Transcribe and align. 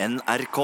NRK. 0.00 0.58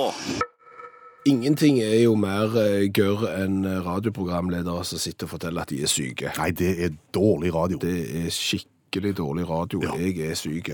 Ingenting 1.27 1.79
er 1.83 2.03
jo 2.05 2.15
mer 2.21 2.53
eh, 2.61 2.85
gørr 2.95 3.25
enn 3.33 3.63
radioprogramledere 3.87 4.85
som 4.85 5.01
sitter 5.01 5.27
og 5.27 5.33
forteller 5.39 5.65
at 5.65 5.73
de 5.73 5.81
er 5.83 5.91
syke. 5.91 6.31
Nei, 6.39 6.51
det 6.55 6.73
er 6.85 6.93
dårlig 7.17 7.55
radio. 7.55 7.79
Det, 7.81 7.95
Det 8.13 8.27
er 8.29 8.35
skikkelig 8.37 9.15
dårlig 9.19 9.47
radio. 9.49 9.81
Ja. 9.83 9.95
Jeg 9.99 10.21
er 10.31 10.35
syk. 10.39 10.69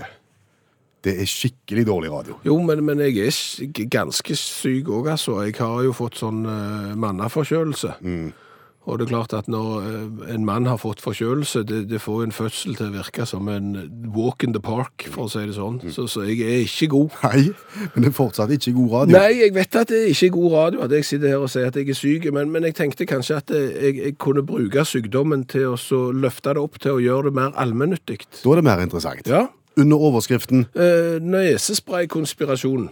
er 1.23 1.25
skikkelig 1.25 1.85
dårlig 1.87 2.11
radio. 2.11 2.35
Jo, 2.45 2.59
men, 2.61 2.83
men 2.85 2.99
jeg 2.99 3.17
er 3.17 3.31
s- 3.31 3.61
ganske 3.89 4.35
syk 4.37 4.91
òg, 4.93 5.07
altså. 5.15 5.39
Jeg 5.47 5.55
har 5.57 5.81
jo 5.87 5.93
fått 5.97 6.19
sånn 6.21 6.43
uh, 6.45 6.91
mannaforkjølelse. 7.01 7.95
Og 8.89 8.97
det 8.97 9.05
er 9.05 9.11
klart 9.11 9.33
at 9.37 9.47
når 9.51 9.83
eh, 9.85 10.33
en 10.33 10.45
mann 10.45 10.65
har 10.65 10.79
fått 10.81 11.03
forkjølelse, 11.03 11.61
det, 11.69 11.83
det 11.91 11.99
får 12.01 12.23
en 12.23 12.33
fødsel 12.33 12.75
til 12.79 12.87
å 12.89 12.93
virke 12.95 13.27
som 13.29 13.49
en 13.53 13.75
walk 14.15 14.41
in 14.47 14.55
the 14.55 14.61
park, 14.63 15.05
for 15.13 15.27
å 15.27 15.29
si 15.29 15.43
det 15.45 15.53
sånn. 15.57 15.77
Så, 15.93 16.07
så 16.09 16.25
jeg 16.25 16.41
er 16.41 16.63
ikke 16.65 16.89
god. 16.95 17.19
Nei, 17.27 17.43
men 17.93 18.05
det 18.05 18.09
er 18.09 18.17
fortsatt 18.17 18.53
ikke 18.57 18.73
god 18.79 18.95
radio. 18.95 19.17
Nei, 19.19 19.29
jeg 19.43 19.53
vet 19.59 19.77
at 19.83 19.93
det 19.93 20.01
er 20.01 20.11
ikke 20.15 20.31
god 20.33 20.57
radio 20.57 20.83
at 20.87 20.95
jeg 20.97 21.09
sitter 21.11 21.35
her 21.35 21.45
og 21.45 21.53
sier 21.53 21.69
at 21.69 21.77
jeg 21.77 21.93
er 21.93 21.99
syk, 22.01 22.27
men, 22.33 22.49
men 22.53 22.65
jeg 22.69 22.77
tenkte 22.81 23.05
kanskje 23.09 23.37
at 23.43 23.53
jeg, 23.53 23.95
jeg 24.01 24.17
kunne 24.21 24.45
bruke 24.47 24.85
sykdommen 24.87 25.45
til 25.51 25.75
å 25.75 25.77
så 25.79 26.07
løfte 26.15 26.55
det 26.57 26.65
opp 26.65 26.81
til 26.81 26.97
å 26.97 27.03
gjøre 27.03 27.29
det 27.29 27.37
mer 27.37 27.53
allmennyttig. 27.61 28.23
Da 28.41 28.55
er 28.55 28.63
det 28.63 28.69
mer 28.71 28.81
interessant. 28.81 29.29
Ja. 29.29 29.45
Under 29.79 30.01
overskriften 30.09 30.65
Eh, 30.75 31.21
Nesespray-konspirasjonen. 31.23 32.89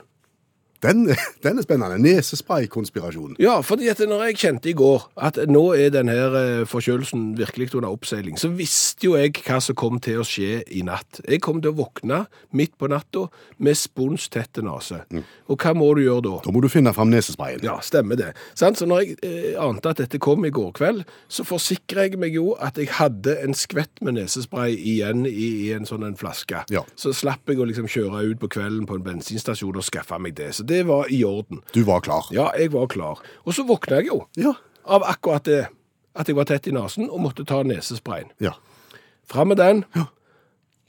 Den, 0.84 1.10
den 1.44 1.60
er 1.60 1.66
spennende. 1.66 1.98
Nesespray-konspirasjon. 2.04 3.36
Ja, 3.40 3.60
fordi 3.66 3.90
at 3.92 4.00
når 4.08 4.30
jeg 4.30 4.40
kjente 4.44 4.72
i 4.72 4.76
går 4.78 5.10
at 5.20 5.40
nå 5.50 5.64
er 5.76 5.92
denne 5.94 6.16
eh, 6.16 6.64
forkjølelsen 6.70 7.34
virkelig 7.40 7.74
under 7.76 7.92
oppseiling, 7.92 8.40
så 8.40 8.52
visste 8.54 9.10
jo 9.10 9.16
jeg 9.20 9.36
hva 9.44 9.60
som 9.64 9.78
kom 9.80 10.00
til 10.04 10.22
å 10.22 10.28
skje 10.28 10.62
i 10.76 10.84
natt. 10.88 11.22
Jeg 11.26 11.44
kom 11.44 11.62
til 11.64 11.74
å 11.74 11.80
våkne 11.82 12.24
midt 12.56 12.78
på 12.80 12.90
natta 12.92 13.28
med 13.60 13.78
sponstette 13.78 14.64
nase. 14.66 15.02
Og 15.50 15.60
hva 15.60 15.74
må 15.78 15.90
du 15.98 16.04
gjøre 16.06 16.26
da? 16.26 16.36
Da 16.46 16.54
må 16.56 16.64
du 16.64 16.70
finne 16.72 16.94
fram 16.96 17.12
nesesprayen. 17.12 17.64
Ja, 17.66 17.80
stemmer 17.84 18.20
det. 18.20 18.32
Så 18.56 18.72
når 18.88 19.04
jeg 19.04 19.18
eh, 19.26 19.60
ante 19.60 19.92
at 19.92 20.02
dette 20.04 20.22
kom 20.22 20.46
i 20.48 20.54
går 20.54 20.72
kveld, 20.80 21.04
så 21.28 21.46
forsikrer 21.48 22.08
jeg 22.08 22.22
meg 22.22 22.38
jo 22.38 22.54
at 22.62 22.80
jeg 22.80 22.92
hadde 22.96 23.36
en 23.44 23.56
skvett 23.58 24.04
med 24.06 24.16
nesespray 24.20 24.78
igjen 24.78 25.26
i, 25.28 25.50
i 25.66 25.72
en 25.76 25.88
sånn 25.90 26.06
en 26.08 26.18
flaske. 26.20 26.64
Ja. 26.74 26.86
Så 27.00 27.14
slapp 27.16 27.50
jeg 27.50 27.60
å 27.60 27.68
liksom 27.68 27.90
kjøre 27.90 28.24
ut 28.30 28.42
på 28.42 28.52
kvelden 28.56 28.88
på 28.90 29.00
en 29.00 29.06
bensinstasjon 29.06 29.80
og 29.80 29.86
skaffe 29.86 30.20
meg 30.22 30.38
det. 30.40 30.52
Så 30.56 30.68
det 30.70 30.84
var 30.88 31.10
i 31.12 31.24
orden. 31.28 31.62
Du 31.74 31.82
var 31.88 32.02
klar. 32.06 32.28
Ja, 32.36 32.50
jeg 32.58 32.72
var 32.74 32.88
klar. 32.92 33.20
Og 33.46 33.54
så 33.58 33.66
våkna 33.68 34.00
jeg 34.02 34.08
jo 34.12 34.22
Ja. 34.38 34.54
av 34.86 35.04
akkurat 35.04 35.44
det. 35.50 35.68
At 36.16 36.28
jeg 36.28 36.36
var 36.36 36.46
tett 36.50 36.68
i 36.68 36.72
nesen 36.76 37.10
og 37.10 37.22
måtte 37.22 37.46
ta 37.48 37.62
nesesprayen. 37.64 38.32
Ja. 38.42 38.54
Fram 39.30 39.48
med 39.54 39.58
den. 39.58 39.84
Ja. 39.96 40.06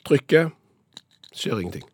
Trykke. 0.08 0.50
Skjer 1.34 1.60
ingenting. 1.60 1.84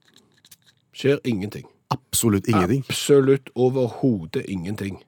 Skjer 0.94 1.18
ingenting. 1.24 1.66
Absolutt 1.90 2.46
ingenting. 2.48 2.84
Absolutt 2.88 3.50
overhodet 3.54 4.44
ingenting 4.48 5.02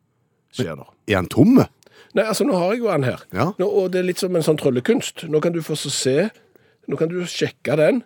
skjer 0.54 0.76
der. 0.76 0.90
Er 1.08 1.16
han 1.22 1.28
tomme? 1.30 1.68
Nei, 2.16 2.24
altså 2.24 2.44
nå 2.48 2.56
har 2.56 2.72
jeg 2.72 2.80
jo 2.82 2.90
den 2.90 3.04
her. 3.06 3.22
Ja. 3.32 3.50
Nå, 3.60 3.66
og 3.68 3.92
det 3.92 4.00
er 4.00 4.06
litt 4.08 4.18
som 4.20 4.34
en 4.36 4.42
sånn 4.44 4.58
tryllekunst. 4.58 5.26
Nå 5.30 5.40
kan 5.44 5.52
du 5.54 5.60
få 5.62 5.76
så 5.78 5.90
se. 5.92 6.28
Nå 6.88 6.96
kan 6.98 7.10
du 7.12 7.20
sjekke 7.28 7.76
den. 7.78 8.02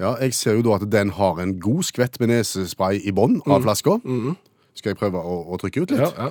Ja, 0.00 0.16
jeg 0.20 0.34
ser 0.34 0.56
jo 0.58 0.62
da 0.66 0.74
at 0.80 0.88
den 0.90 1.10
har 1.14 1.38
en 1.42 1.52
god 1.62 1.84
skvett 1.86 2.18
med 2.20 2.32
nesespray 2.32 2.98
i 3.06 3.12
bånn 3.14 3.40
av 3.46 3.62
flaska. 3.62 3.98
Skal 4.74 4.90
jeg 4.94 4.98
prøve 4.98 5.20
å, 5.22 5.36
å 5.54 5.58
trykke 5.62 5.84
ut 5.84 5.92
litt? 5.94 6.02
Ja, 6.02 6.28
ja. 6.28 6.30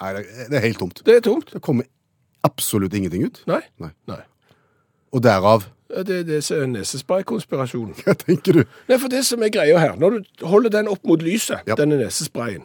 Nei, 0.00 0.12
det, 0.16 0.22
det 0.48 0.56
er 0.56 0.64
helt 0.64 0.78
tomt. 0.80 1.02
Det 1.04 1.18
er 1.18 1.24
tomt. 1.24 1.50
Det 1.52 1.60
kommer 1.64 1.84
absolutt 2.46 2.94
ingenting 2.96 3.26
ut. 3.28 3.42
Nei. 3.50 3.60
Nei. 3.82 3.90
Nei. 4.08 4.22
Og 5.12 5.22
derav 5.26 5.66
Ja, 5.90 6.04
Det 6.06 6.20
det 6.28 6.38
er 6.54 6.66
nesespray-konspirasjonen. 6.70 7.96
Hva 8.06 8.14
tenker 8.14 8.60
du? 8.60 8.62
Nei, 8.88 8.96
for 9.02 9.10
det 9.12 9.24
som 9.26 9.42
er 9.42 9.50
greia 9.52 9.76
her, 9.82 9.96
når 9.98 10.20
du 10.20 10.44
holder 10.46 10.70
den 10.70 10.88
opp 10.88 11.02
mot 11.04 11.20
lyset, 11.22 11.66
Ja. 11.66 11.74
denne 11.76 11.98
nesesprayen, 12.00 12.62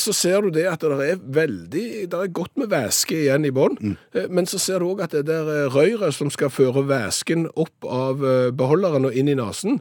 så 0.00 0.12
ser 0.16 0.44
du 0.44 0.50
det 0.54 0.64
at 0.70 0.84
det 0.84 1.06
er 1.06 1.20
veldig, 1.20 1.84
det 2.10 2.18
er 2.18 2.32
godt 2.32 2.56
med 2.60 2.70
væske 2.72 3.16
igjen 3.24 3.44
i 3.44 3.52
bånn, 3.54 3.76
mm. 3.80 3.96
men 4.32 4.48
så 4.48 4.60
ser 4.62 4.80
du 4.80 4.88
også 4.88 5.08
at 5.08 5.16
det 5.18 5.24
der 5.28 5.68
røret 5.74 6.14
som 6.16 6.30
skal 6.32 6.52
føre 6.52 6.86
væsken 6.88 7.48
opp 7.52 7.88
av 7.88 8.24
eh, 8.24 8.50
beholderen 8.56 9.08
og 9.08 9.16
inn 9.16 9.28
i 9.28 9.36
nasen, 9.38 9.80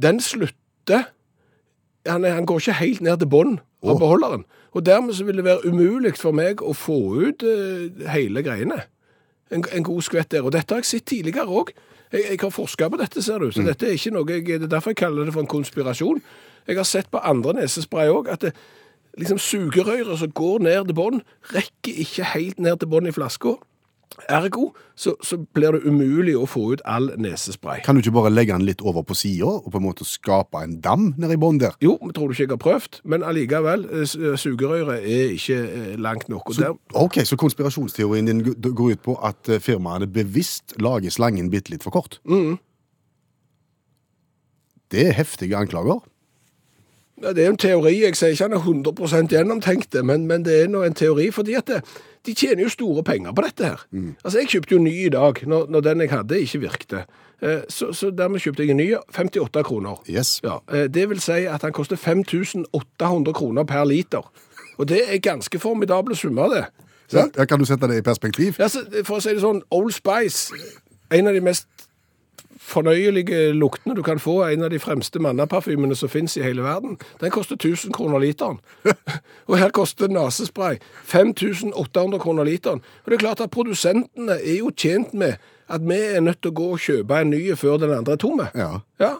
den 0.00 0.20
slutter, 0.24 1.10
han, 2.08 2.24
han 2.24 2.48
går 2.48 2.62
ikke 2.62 2.80
helt 2.80 3.04
ned 3.04 3.20
til 3.20 3.30
bånn 3.30 3.58
av 3.84 3.94
oh. 3.94 4.00
beholderen, 4.00 4.46
og 4.74 4.86
dermed 4.86 5.14
så 5.18 5.26
vil 5.28 5.38
det 5.40 5.46
være 5.46 5.68
umulig 5.68 6.16
for 6.18 6.34
meg 6.36 6.62
å 6.62 6.74
få 6.76 6.98
ut 7.26 7.42
uh, 7.42 8.10
hele 8.12 8.42
greiene. 8.46 8.84
En, 9.50 9.64
en 9.66 9.86
god 9.86 10.04
skvett 10.06 10.30
der, 10.30 10.44
og 10.46 10.54
dette 10.54 10.74
har 10.74 10.84
jeg 10.84 10.90
sett 10.92 11.08
tidligere 11.10 11.50
også. 11.50 11.74
Jeg, 12.10 12.22
jeg 12.32 12.38
har 12.42 12.52
forsket 12.54 12.92
på 12.92 12.98
dette, 13.00 13.22
ser 13.22 13.42
du, 13.42 13.50
så 13.54 13.64
dette 13.66 13.86
er 13.86 13.98
ikke 13.98 14.14
noe, 14.14 14.26
jeg, 14.30 14.46
det 14.46 14.68
er 14.68 14.74
derfor 14.78 14.94
jeg 14.94 15.02
kaller 15.02 15.26
det 15.26 15.34
for 15.34 15.42
en 15.44 15.50
konspirasjon. 15.50 16.22
Jeg 16.70 16.78
har 16.78 16.86
sett 16.86 17.10
på 17.10 17.22
andre 17.22 17.56
nesespray 17.58 18.10
også, 18.10 18.36
at 18.36 18.46
det, 18.46 18.54
liksom 19.18 19.40
sugerøret 19.42 20.18
som 20.18 20.30
går 20.30 20.62
ned 20.66 20.84
til 20.90 20.94
bånd, 20.94 21.24
rekker 21.54 22.04
ikke 22.04 22.30
helt 22.34 22.60
ned 22.60 22.80
til 22.80 22.90
bånd 22.90 23.10
i 23.10 23.14
flaska. 23.14 23.56
Ergo 24.28 24.72
så, 24.98 25.14
så 25.24 25.36
blir 25.54 25.72
det 25.76 25.86
umulig 25.86 26.34
å 26.36 26.44
få 26.50 26.72
ut 26.74 26.82
all 26.88 27.08
nesespray. 27.20 27.80
Kan 27.86 27.96
du 27.96 28.02
ikke 28.02 28.14
bare 28.16 28.32
legge 28.32 28.52
den 28.52 28.66
litt 28.66 28.82
over 28.84 29.04
på 29.06 29.14
sida 29.16 29.48
og 29.48 29.68
på 29.70 29.78
en 29.78 29.86
måte 29.86 30.04
skape 30.04 30.60
en 30.64 30.76
dam 30.82 31.12
nedi 31.20 31.38
bånn 31.40 31.60
der? 31.62 31.76
Jo, 31.84 31.94
tror 32.14 32.28
du 32.28 32.34
ikke 32.34 32.44
jeg 32.44 32.52
har 32.52 32.60
prøvd, 32.60 33.00
men 33.08 33.24
allikevel, 33.26 33.86
eh, 33.94 34.34
sugerøret 34.40 35.06
er 35.06 35.36
ikke 35.36 35.60
eh, 35.62 35.92
langt 36.02 36.28
nok. 36.32 36.50
Så, 36.56 36.74
ok, 36.98 37.22
Så 37.24 37.38
konspirasjonsteorien 37.40 38.28
din 38.28 38.42
går 38.44 38.96
ut 38.96 39.04
på 39.06 39.16
at 39.24 39.48
eh, 39.48 39.62
firmaene 39.62 40.10
bevisst 40.10 40.76
lager 40.82 41.14
slangen 41.14 41.50
bitte 41.52 41.72
litt 41.72 41.86
for 41.86 41.94
kort? 41.94 42.20
Det 44.90 45.06
er 45.06 45.14
heftige 45.14 45.56
anklager. 45.56 46.02
Ja, 47.22 47.32
det 47.32 47.42
er 47.42 47.46
jo 47.50 47.52
en 47.52 47.56
teori. 47.60 47.94
Jeg 48.02 48.16
sier 48.16 48.32
ikke 48.32 48.46
han 48.48 48.52
er 48.52 48.62
100 48.64 49.28
gjennomtenkt, 49.28 49.96
men, 50.04 50.26
men 50.26 50.44
det 50.44 50.62
er 50.62 50.68
nå 50.68 50.82
en 50.82 50.94
teori. 50.94 51.30
fordi 51.30 51.54
at 51.54 51.66
det, 51.66 51.82
de 52.26 52.34
tjener 52.34 52.62
jo 52.62 52.68
store 52.68 53.02
penger 53.04 53.32
på 53.32 53.42
dette 53.44 53.64
her. 53.64 53.82
Altså, 54.24 54.38
Jeg 54.38 54.48
kjøpte 54.48 54.74
jo 54.74 54.78
ny 54.82 54.94
i 55.06 55.08
dag, 55.12 55.42
når, 55.46 55.66
når 55.68 55.80
den 55.80 56.00
jeg 56.00 56.10
hadde 56.10 56.40
ikke 56.40 56.60
virkte. 56.60 57.04
Eh, 57.42 57.60
Så, 57.68 57.92
så 57.92 58.10
dermed 58.10 58.40
kjøpte 58.40 58.62
jeg 58.64 58.70
en 58.70 58.76
ny. 58.76 58.94
58 59.16 59.62
kroner. 59.64 60.00
Yes. 60.08 60.40
Ja, 60.44 60.58
eh, 60.72 60.88
Det 60.88 61.08
vil 61.08 61.20
si 61.20 61.32
at 61.46 61.62
han 61.62 61.72
koster 61.72 61.96
5800 61.96 63.32
kroner 63.32 63.64
per 63.64 63.84
liter. 63.84 64.30
Og 64.78 64.88
det 64.88 65.00
er 65.14 65.18
ganske 65.18 65.58
formidable 65.58 66.16
summer, 66.16 66.48
det. 66.48 66.64
Ja, 67.12 67.44
kan 67.44 67.58
du 67.58 67.64
sette 67.64 67.88
det 67.88 67.98
i 67.98 68.02
perspektiv? 68.06 68.54
Ja, 68.58 68.68
så, 68.68 68.84
for 69.04 69.16
å 69.18 69.20
si 69.20 69.32
det 69.34 69.42
sånn, 69.42 69.62
Old 69.74 69.92
Spice, 69.92 70.54
en 71.10 71.26
av 71.26 71.34
de 71.34 71.40
mest 71.42 71.66
fornøyelige 72.70 73.50
luktene 73.56 73.96
du 73.98 74.02
kan 74.06 74.20
få, 74.22 74.40
en 74.46 74.64
av 74.66 74.70
de 74.72 74.80
fremste 74.82 75.20
manneparfymene 75.22 75.96
som 75.98 76.10
finnes 76.12 76.36
i 76.38 76.44
hele 76.44 76.64
verden, 76.64 76.98
den 77.20 77.32
koster 77.34 77.58
1000 77.58 77.94
kroner 77.96 78.22
literen. 78.22 78.60
og 79.50 79.56
her 79.58 79.72
koster 79.74 80.10
nasespray 80.10 80.78
5800 81.04 82.20
kroner 82.22 82.46
literen. 82.48 82.84
Og 83.04 83.10
det 83.10 83.18
er 83.18 83.24
klart 83.26 83.42
at 83.44 83.50
produsentene 83.54 84.38
er 84.38 84.60
jo 84.60 84.70
tjent 84.70 85.14
med 85.14 85.40
at 85.70 85.82
vi 85.86 85.98
er 85.98 86.22
nødt 86.24 86.40
til 86.42 86.50
å 86.50 86.58
gå 86.58 86.70
og 86.74 86.82
kjøpe 86.82 87.20
en 87.20 87.30
ny 87.30 87.42
før 87.58 87.82
den 87.82 87.92
andre 87.94 88.16
er 88.16 88.22
tomme. 88.22 88.48
Ja. 88.54 88.80
Ja. 89.00 89.16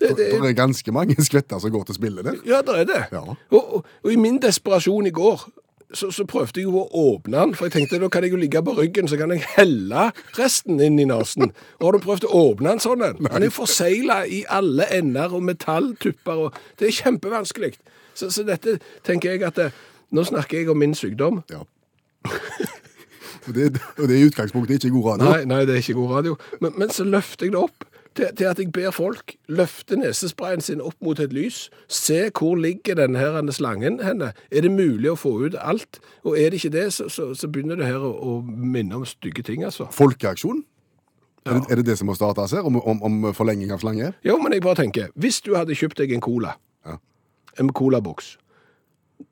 Det, 0.00 0.14
det, 0.16 0.30
Det 0.40 0.48
er 0.48 0.56
ganske 0.56 0.92
mange 0.96 1.16
skvetter 1.20 1.60
som 1.60 1.72
går 1.72 1.90
til 1.90 1.98
spille 1.98 2.22
der. 2.24 2.38
ja, 2.48 2.62
det 2.64 2.76
er 2.82 2.86
det. 2.88 3.02
Ja. 3.12 3.20
Og, 3.50 3.74
og, 3.74 3.88
og 4.04 4.12
i 4.12 4.16
min 4.16 4.40
desperasjon 4.40 5.06
i 5.06 5.12
går, 5.12 5.44
så, 5.92 6.10
så 6.14 6.24
prøvde 6.28 6.60
jeg 6.60 6.68
jo 6.68 6.82
å 6.82 6.88
åpne 7.14 7.36
den, 7.36 7.54
for 7.58 7.66
jeg 7.66 7.74
tenkte 7.74 8.00
da 8.02 8.10
kan 8.12 8.24
jeg 8.24 8.34
jo 8.34 8.40
ligge 8.40 8.62
på 8.64 8.74
ryggen, 8.76 9.08
så 9.10 9.18
kan 9.18 9.34
jeg 9.34 9.44
helle 9.56 10.10
resten 10.38 10.80
inn 10.82 10.98
i 11.02 11.06
nasen. 11.08 11.50
Og 11.80 11.86
har 11.88 11.96
du 11.96 12.04
prøvd 12.04 12.26
å 12.28 12.42
åpne 12.50 12.76
en 12.76 12.82
sånn 12.82 13.04
en? 13.06 13.18
Den 13.26 13.46
er 13.46 13.54
forsegla 13.54 14.20
i 14.26 14.42
alle 14.50 14.86
ender 14.94 15.34
og 15.36 15.44
metalltupper, 15.48 16.46
og 16.46 16.60
det 16.78 16.90
er 16.90 16.98
kjempevanskelig. 17.00 17.74
Så, 18.14 18.30
så 18.30 18.44
dette 18.46 18.78
tenker 19.06 19.34
jeg 19.34 19.46
at 19.48 19.58
det, 19.60 19.70
Nå 20.10 20.24
snakker 20.26 20.58
jeg 20.58 20.66
om 20.72 20.80
min 20.82 20.90
sykdom. 20.98 21.36
Ja. 21.52 21.60
og, 23.46 23.50
det, 23.54 23.68
og 23.94 24.08
det 24.10 24.16
er 24.16 24.16
i 24.16 24.26
utgangspunktet 24.26 24.82
ikke 24.82 24.96
god 24.96 25.04
radio. 25.12 25.28
Nei, 25.28 25.44
nei, 25.46 25.60
det 25.68 25.76
er 25.76 25.84
ikke 25.84 25.94
god 26.00 26.14
radio. 26.16 26.32
Men, 26.58 26.72
men 26.82 26.90
så 26.90 27.06
løfter 27.06 27.46
jeg 27.46 27.54
det 27.54 27.60
opp 27.60 27.86
til, 28.16 28.26
til 28.36 28.44
at 28.44 28.58
jeg 28.58 28.72
ber 28.72 28.90
folk 28.90 29.34
løfte 29.48 29.96
nesesprayen 29.96 30.60
sin 30.60 30.80
opp 30.80 30.96
mot 31.04 31.20
et 31.20 31.32
lys. 31.32 31.68
Se 31.88 32.30
hvor 32.30 32.56
ligger 32.58 32.98
denne 32.98 33.18
her 33.18 33.38
slangen 33.54 34.00
henne. 34.04 34.32
Er 34.50 34.66
det 34.66 34.72
mulig 34.72 35.10
å 35.12 35.16
få 35.18 35.36
ut 35.46 35.56
alt? 35.60 36.00
Og 36.24 36.38
er 36.38 36.50
det 36.50 36.60
ikke 36.60 36.74
det, 36.74 36.92
så, 36.92 37.08
så, 37.08 37.30
så 37.34 37.48
begynner 37.48 37.76
det 37.80 37.86
her 37.86 38.02
å, 38.02 38.10
å 38.10 38.40
minne 38.46 38.96
om 39.00 39.06
stygge 39.06 39.42
ting, 39.46 39.64
altså. 39.64 39.88
Folkeaksjon? 39.94 40.64
Er, 41.46 41.54
det, 41.56 41.70
er 41.70 41.80
det 41.80 41.86
det 41.86 41.96
som 41.98 42.10
må 42.10 42.14
startes 42.18 42.52
her, 42.52 42.66
om, 42.68 42.76
om, 42.82 42.98
om 43.02 43.30
forlenging 43.34 43.70
av 43.72 43.80
slange? 43.80 44.12
Jo, 44.26 44.36
men 44.42 44.52
jeg 44.52 44.62
bare 44.66 44.82
tenker, 44.82 45.08
hvis 45.16 45.40
du 45.40 45.54
hadde 45.56 45.76
kjøpt 45.78 46.02
deg 46.02 46.12
en 46.12 46.20
cola, 46.24 46.56
Ja. 46.86 46.98
en 47.58 47.72
colaboks, 47.72 48.34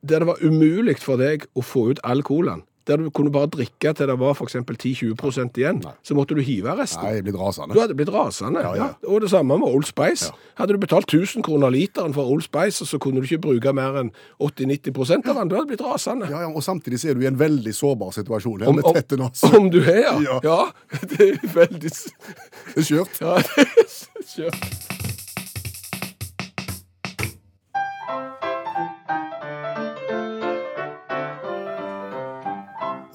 der 0.01 0.23
det 0.23 0.27
var 0.27 0.41
umulig 0.41 0.97
for 1.01 1.21
deg 1.21 1.45
å 1.57 1.61
få 1.65 1.89
ut 1.91 2.01
all 2.03 2.23
colaen, 2.25 2.63
der 2.87 2.97
du 2.97 3.09
kunne 3.13 3.31
bare 3.31 3.47
drikke 3.47 3.91
til 3.93 4.07
det 4.07 4.15
var 4.19 4.33
eksempel 4.47 4.75
10-20% 4.77 5.57
igjen, 5.61 5.81
så 6.03 6.15
måtte 6.17 6.35
du 6.35 6.41
hive 6.41 6.73
resten. 6.79 7.03
Nei, 7.03 7.15
jeg 7.17 7.23
blitt 7.27 7.37
rasende. 7.39 7.73
Du 7.75 7.79
hadde 7.81 7.95
blitt 7.99 8.09
rasende. 8.13 8.61
Ja, 8.63 8.71
Ja, 8.75 8.85
ja. 8.85 9.07
Og 9.07 9.21
det 9.21 9.29
samme 9.29 9.57
med 9.59 9.67
Old 9.67 9.85
Spice. 9.85 10.31
Hadde 10.57 10.73
du 10.73 10.79
betalt 10.81 11.05
1000 11.13 11.43
kroner 11.43 11.69
literen 11.69 12.13
for 12.13 12.25
Old 12.31 12.41
Spice, 12.47 12.85
så 12.85 12.97
kunne 12.99 13.21
du 13.21 13.27
ikke 13.29 13.41
bruke 13.41 13.73
mer 13.73 13.99
enn 14.01 14.11
80-90 14.39 15.27
av 15.29 15.35
den. 15.41 15.49
Du 15.49 15.55
hadde 15.55 15.67
blitt 15.67 15.81
rasende. 15.85 16.29
Ja, 16.29 16.41
ja, 16.41 16.49
og 16.49 16.63
samtidig 16.63 17.03
er 17.05 17.13
du 17.13 17.21
i 17.21 17.29
en 17.29 17.39
veldig 17.39 17.73
sårbar 17.75 18.11
situasjon 18.15 18.61
her, 18.61 18.67
Om- 18.69 18.75
med 18.75 18.85
om- 18.85 18.93
tette 18.95 19.17
nase. 19.17 19.51
Om 19.57 19.69
du 19.69 19.81
er, 19.83 20.21
ja. 20.23 20.39
Ja. 20.43 20.59
Det 21.09 21.19
er 21.29 21.53
veldig 21.53 21.89
Det 21.91 22.77
er 22.77 22.81
skjørt. 22.89 23.21
Ja, 23.21 23.37
det 23.55 23.67
er 23.67 24.27
skjørt. 24.27 25.08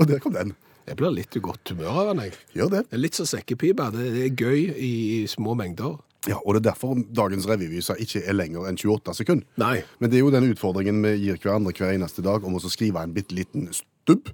Og 0.04 0.12
der 0.12 0.22
kom 0.22 0.36
den. 0.36 0.54
Jeg 0.84 0.98
blir 1.00 1.14
litt 1.16 1.36
i 1.36 1.40
godt 1.40 1.72
humør 1.72 2.02
av 2.02 2.10
den, 2.12 2.26
jeg. 2.26 2.34
Gjør 2.58 2.72
det. 2.74 2.82
Det 2.90 2.98
er 2.98 3.00
litt 3.00 3.16
som 3.16 3.28
sekkepipe. 3.28 3.86
Det 3.94 4.08
er 4.26 4.34
gøy 4.36 4.58
i, 4.76 4.90
i 5.16 5.20
små 5.30 5.56
mengder. 5.56 5.96
Ja, 6.28 6.38
Og 6.40 6.54
det 6.56 6.62
er 6.62 6.70
derfor 6.70 6.96
dagens 7.12 7.44
revyvise 7.48 7.96
ikke 8.00 8.22
er 8.24 8.36
lenger 8.36 8.68
enn 8.68 8.78
28 8.80 9.16
sekunder. 9.18 9.48
Nei. 9.60 9.82
Men 10.00 10.12
det 10.12 10.16
er 10.18 10.24
jo 10.24 10.30
den 10.32 10.48
utfordringen 10.52 11.02
vi 11.04 11.12
gir 11.26 11.40
hverandre 11.40 11.74
hver 11.76 11.92
eneste 11.92 12.24
dag 12.24 12.44
om 12.44 12.56
å 12.56 12.62
så 12.64 12.70
skrive 12.72 13.02
en 13.04 13.12
bitte 13.16 13.36
liten 13.36 13.66
stubb 13.76 14.30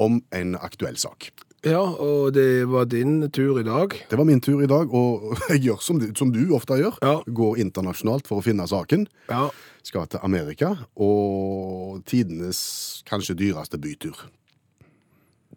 om 0.00 0.20
en 0.32 0.58
aktuell 0.60 0.98
sak. 1.00 1.30
Ja, 1.62 1.80
og 1.80 2.32
det 2.34 2.66
var 2.66 2.88
din 2.90 3.30
tur 3.30 3.60
i 3.60 3.64
dag. 3.64 3.94
Det 4.10 4.18
var 4.18 4.26
min 4.26 4.40
tur 4.42 4.64
i 4.64 4.68
dag, 4.68 4.90
og 4.92 5.36
jeg 5.52 5.62
gjør 5.68 5.80
som 5.84 6.00
du, 6.02 6.08
som 6.18 6.32
du 6.34 6.42
ofte 6.56 6.76
gjør. 6.80 6.98
Ja. 7.04 7.16
Går 7.24 7.60
internasjonalt 7.62 8.26
for 8.28 8.40
å 8.42 8.44
finne 8.44 8.66
saken. 8.68 9.06
Ja. 9.30 9.46
Skal 9.86 10.08
til 10.10 10.24
Amerika, 10.26 10.74
og 11.00 12.02
tidenes 12.10 13.02
kanskje 13.08 13.38
dyreste 13.38 13.78
bytur. 13.82 14.18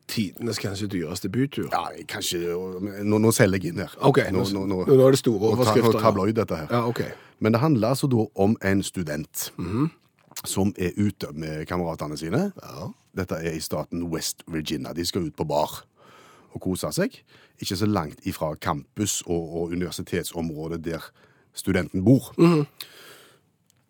Tidenes 0.08 0.60
kanskje 0.62 0.88
dyreste 0.88 1.30
bytur. 1.34 1.70
Ja, 1.72 1.88
kanskje 2.08 2.40
Nå, 3.04 3.18
nå 3.18 3.32
selger 3.34 3.58
jeg 3.62 3.74
inn 3.74 3.80
her. 3.82 3.94
Ok, 4.06 4.20
nå, 4.32 4.44
nå, 4.54 4.66
nå, 4.70 4.84
nå, 4.86 4.98
er 5.08 5.12
det 5.16 5.20
store 5.20 5.40
nå 5.40 5.50
ta- 5.50 5.56
overskrifter. 5.56 5.94
nå 5.98 6.02
tabloid, 6.02 6.36
dette 6.38 6.56
her. 6.56 6.68
Ja, 6.72 6.84
ok. 6.88 7.02
Men 7.40 7.52
det 7.52 7.62
handler 7.62 7.88
altså 7.90 8.08
da 8.08 8.26
om 8.36 8.56
en 8.62 8.84
student 8.84 9.52
Mhm. 9.58 9.90
som 10.46 10.74
er 10.78 10.92
ute 10.98 11.28
med 11.34 11.66
kameratene 11.68 12.18
sine. 12.18 12.52
Dette 13.18 13.36
er 13.36 13.52
i 13.56 13.60
staten 13.60 14.04
West 14.12 14.44
Virginia. 14.48 14.94
De 14.94 15.06
skal 15.06 15.22
ut 15.26 15.36
på 15.36 15.44
bar 15.48 15.84
og 16.54 16.62
kose 16.62 16.92
seg. 16.92 17.10
Ikke 17.62 17.76
så 17.76 17.86
langt 17.88 18.20
ifra 18.28 18.54
campus 18.62 19.22
og, 19.26 19.56
og 19.56 19.72
universitetsområdet 19.72 20.84
der 20.84 21.00
studenten 21.54 22.04
bor. 22.06 22.34
Mhm. 22.38 22.66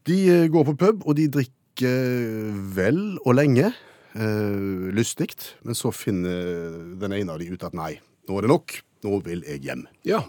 De 0.07 0.29
eh, 0.29 0.47
går 0.47 0.63
på 0.63 0.73
pub, 0.77 1.03
og 1.07 1.15
de 1.17 1.27
drikker 1.27 2.53
vel 2.75 3.17
og 3.25 3.35
lenge. 3.35 3.73
Eh, 4.15 4.91
lystig. 4.95 5.33
Men 5.63 5.75
så 5.75 5.91
finner 5.93 6.95
den 6.99 7.13
ene 7.13 7.33
av 7.35 7.39
de 7.39 7.49
ut 7.51 7.63
at 7.67 7.73
nei, 7.75 7.97
nå 8.29 8.37
er 8.37 8.45
det 8.47 8.49
nok. 8.53 8.77
Nå 9.05 9.19
vil 9.25 9.43
jeg 9.45 9.61
hjem. 9.67 9.85
Ja, 10.07 10.23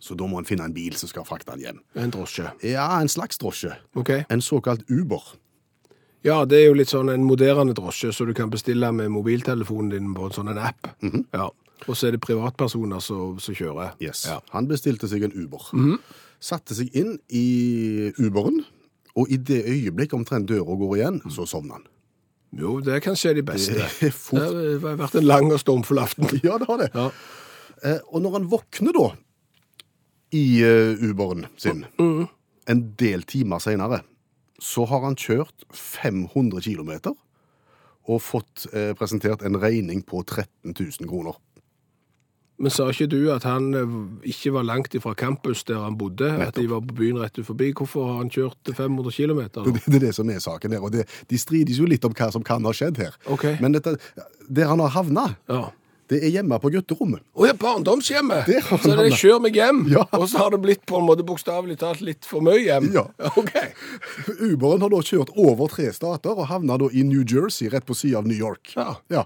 Så 0.00 0.14
da 0.14 0.26
må 0.28 0.38
en 0.38 0.44
finne 0.44 0.64
en 0.66 0.74
bil 0.74 0.92
som 0.94 1.08
skal 1.08 1.24
frakte 1.24 1.50
han 1.54 1.60
hjem. 1.60 1.78
en 1.96 2.10
drosje. 2.12 2.50
Ja, 2.62 3.00
en 3.00 3.08
slags 3.08 3.38
drosje. 3.38 3.72
Ok. 3.96 4.10
En 4.30 4.40
såkalt 4.40 4.84
Uber. 4.90 5.22
Ja, 6.22 6.44
det 6.44 6.58
er 6.58 6.66
jo 6.68 6.74
litt 6.74 6.88
sånn 6.90 7.08
en 7.12 7.24
moderne 7.24 7.72
drosje, 7.74 8.12
så 8.12 8.26
du 8.26 8.34
kan 8.34 8.50
bestille 8.50 8.92
med 8.92 9.10
mobiltelefonen 9.10 9.90
din 9.90 10.14
på 10.14 10.26
en 10.26 10.32
sånn 10.32 10.50
en 10.50 10.58
app. 10.58 10.86
Ja. 11.32 11.48
Og 11.88 11.94
så 11.96 12.08
er 12.08 12.12
det 12.16 12.20
privatpersoner 12.20 13.00
som 13.00 13.38
som 13.40 13.54
kjører. 13.54 13.94
Yes. 14.00 14.24
Ja. 14.26 14.40
Han 14.52 14.66
bestilte 14.66 15.08
seg 15.08 15.22
en 15.24 15.32
Uber. 15.32 15.98
Satte 16.40 16.74
seg 16.74 16.90
inn 16.94 17.18
i 17.30 18.12
Uberen, 18.18 18.64
og 19.16 19.30
i 19.30 19.36
det 19.38 19.64
øyeblikk 19.64 20.12
omtrent 20.14 20.46
døra 20.48 20.76
går 20.76 20.96
igjen, 20.98 21.20
så 21.30 21.46
sovner 21.48 21.78
han. 21.80 21.86
Jo, 22.56 22.78
det 22.80 22.96
er 22.96 23.04
kanskje 23.04 23.34
de 23.36 23.44
beste. 23.46 23.76
Det. 23.76 24.10
Det 24.30 24.40
har 24.40 24.98
vært 25.02 25.18
en 25.20 25.26
lang 25.28 25.50
og 25.52 25.60
stormfull 25.62 26.00
aften. 26.02 26.28
Ja, 26.46 26.58
det 26.62 26.68
har 26.70 26.82
det. 26.82 26.90
Ja. 26.94 27.10
Eh, 27.84 28.00
og 28.08 28.22
når 28.24 28.38
han 28.38 28.50
våkner 28.50 28.96
da, 28.96 29.06
i 30.34 30.44
eh, 30.64 31.04
Uberen 31.06 31.46
sin, 31.60 31.84
en 32.66 32.82
del 32.98 33.22
timer 33.28 33.62
senere, 33.62 34.00
så 34.62 34.86
har 34.88 35.04
han 35.04 35.18
kjørt 35.20 35.66
500 35.76 36.64
kilometer 36.64 37.14
og 38.06 38.22
fått 38.22 38.66
eh, 38.72 38.92
presentert 38.96 39.44
en 39.44 39.58
regning 39.60 40.00
på 40.06 40.22
13 40.24 40.72
000 40.72 41.10
kroner. 41.10 41.36
Men 42.58 42.72
sa 42.72 42.86
ikke 42.88 43.06
du 43.12 43.18
at 43.34 43.44
han 43.44 43.66
eh, 43.76 43.96
ikke 44.32 44.52
var 44.54 44.64
langt 44.64 44.94
ifra 44.96 45.12
campus 45.14 45.62
der 45.68 45.82
han 45.84 45.98
bodde? 46.00 46.30
At 46.40 46.54
de 46.56 46.66
var 46.70 46.80
på 46.80 46.94
byen 46.96 47.18
rett 47.20 47.36
forbi? 47.44 47.72
Hvorfor 47.76 48.06
har 48.08 48.16
han 48.22 48.30
kjørt 48.32 48.70
500 48.74 49.12
km? 49.12 49.42
Det, 49.52 49.74
det 49.86 49.94
er 49.98 50.04
det 50.06 50.14
som 50.16 50.30
er 50.32 50.38
saken 50.40 50.70
der. 50.72 50.80
og 50.80 50.92
det, 50.94 51.04
de 51.28 51.38
strides 51.38 51.76
jo 51.78 51.84
litt 51.84 52.04
om 52.08 52.14
hva 52.16 52.30
som 52.32 52.42
kan 52.46 52.64
ha 52.64 52.72
skjedd 52.72 52.96
her. 53.02 53.18
Ok. 53.28 53.44
Men 53.60 53.76
dette, 53.76 53.98
der 54.48 54.70
han 54.72 54.80
har 54.80 54.88
havna, 54.96 55.26
Ja. 55.52 55.66
det 56.08 56.22
er 56.24 56.30
hjemme 56.38 56.56
på 56.62 56.70
gutterommet. 56.72 57.20
Å 57.36 57.46
ja, 57.48 57.52
barndomshjemmet! 57.60 58.46
Så 58.46 58.78
det 58.94 59.04
er 59.04 59.16
'kjør 59.18 59.40
meg 59.42 59.54
hjem', 59.58 59.88
Ja. 59.90 60.04
og 60.12 60.28
så 60.30 60.38
har 60.38 60.50
det 60.54 60.62
blitt 60.62 60.86
på 60.86 60.96
en 61.00 61.04
måte 61.08 61.26
bokstavelig 61.26 61.76
talt 61.78 62.00
litt 62.00 62.24
for 62.24 62.40
mye 62.40 62.62
hjem? 62.62 62.92
Ja. 62.94 63.04
Ok. 63.36 63.52
Uberen 64.40 64.80
har 64.80 64.88
da 64.90 65.00
kjørt 65.02 65.32
over 65.36 65.68
tre 65.68 65.90
stater 65.92 66.30
og 66.32 66.46
havna 66.48 66.78
da 66.78 66.88
i 66.92 67.02
New 67.02 67.24
Jersey, 67.26 67.68
rett 67.68 67.84
på 67.86 67.94
sida 67.94 68.18
av 68.18 68.26
New 68.26 68.38
York. 68.38 68.72
Ja. 68.76 68.94
Eh, 69.10 69.24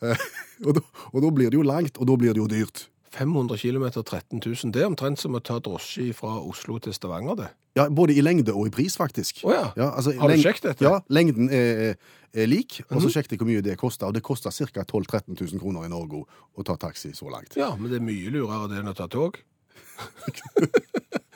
og, 0.66 0.72
da, 0.76 0.84
og 1.12 1.22
da 1.24 1.30
blir 1.34 1.52
det 1.52 1.58
jo 1.60 1.66
langt, 1.66 1.98
og 2.00 2.08
da 2.10 2.16
blir 2.20 2.36
det 2.36 2.42
jo 2.42 2.48
dyrt. 2.50 2.86
500 3.10 3.58
km 3.58 3.88
13 3.90 4.38
000, 4.38 4.70
det 4.72 4.84
er 4.84 4.86
omtrent 4.86 5.18
som 5.18 5.34
å 5.34 5.40
ta 5.42 5.58
drosje 5.58 6.12
fra 6.14 6.36
Oslo 6.46 6.78
til 6.78 6.94
Stavanger, 6.94 7.34
det. 7.40 7.48
Ja, 7.78 7.88
Både 7.90 8.14
i 8.14 8.22
lengde 8.22 8.54
og 8.54 8.66
i 8.66 8.72
pris, 8.74 8.96
faktisk. 8.98 9.42
Oh, 9.46 9.52
ja. 9.54 9.90
altså, 9.90 10.14
Har 10.18 10.30
du 10.30 10.42
sjekket 10.42 10.68
dette? 10.70 10.84
Mhm. 10.84 10.90
Ja, 10.90 11.00
lengden 11.10 11.50
er, 11.54 11.94
er 12.34 12.50
lik, 12.50 12.80
og 12.88 13.02
så 13.02 13.10
sjekket 13.10 13.34
jeg 13.34 13.42
hvor 13.42 13.50
mye 13.50 13.62
det 13.66 13.76
koster. 13.78 14.10
Og 14.10 14.14
det 14.14 14.22
koster 14.26 14.50
ca. 14.54 14.84
12 14.84 15.06
000-13 15.06 15.38
000 15.38 15.62
kroner 15.62 15.86
i 15.86 15.90
Norge 15.90 16.24
å 16.26 16.66
ta 16.66 16.78
taxi 16.78 17.12
så 17.14 17.30
langt. 17.30 17.58
Ja, 17.58 17.72
men 17.78 17.90
det 17.90 18.00
er 18.00 18.06
mye 18.06 18.30
lurere 18.34 18.70
det 18.70 18.82
enn 18.82 18.90
å 18.90 18.96
ta 18.98 19.06
tog. 19.10 19.38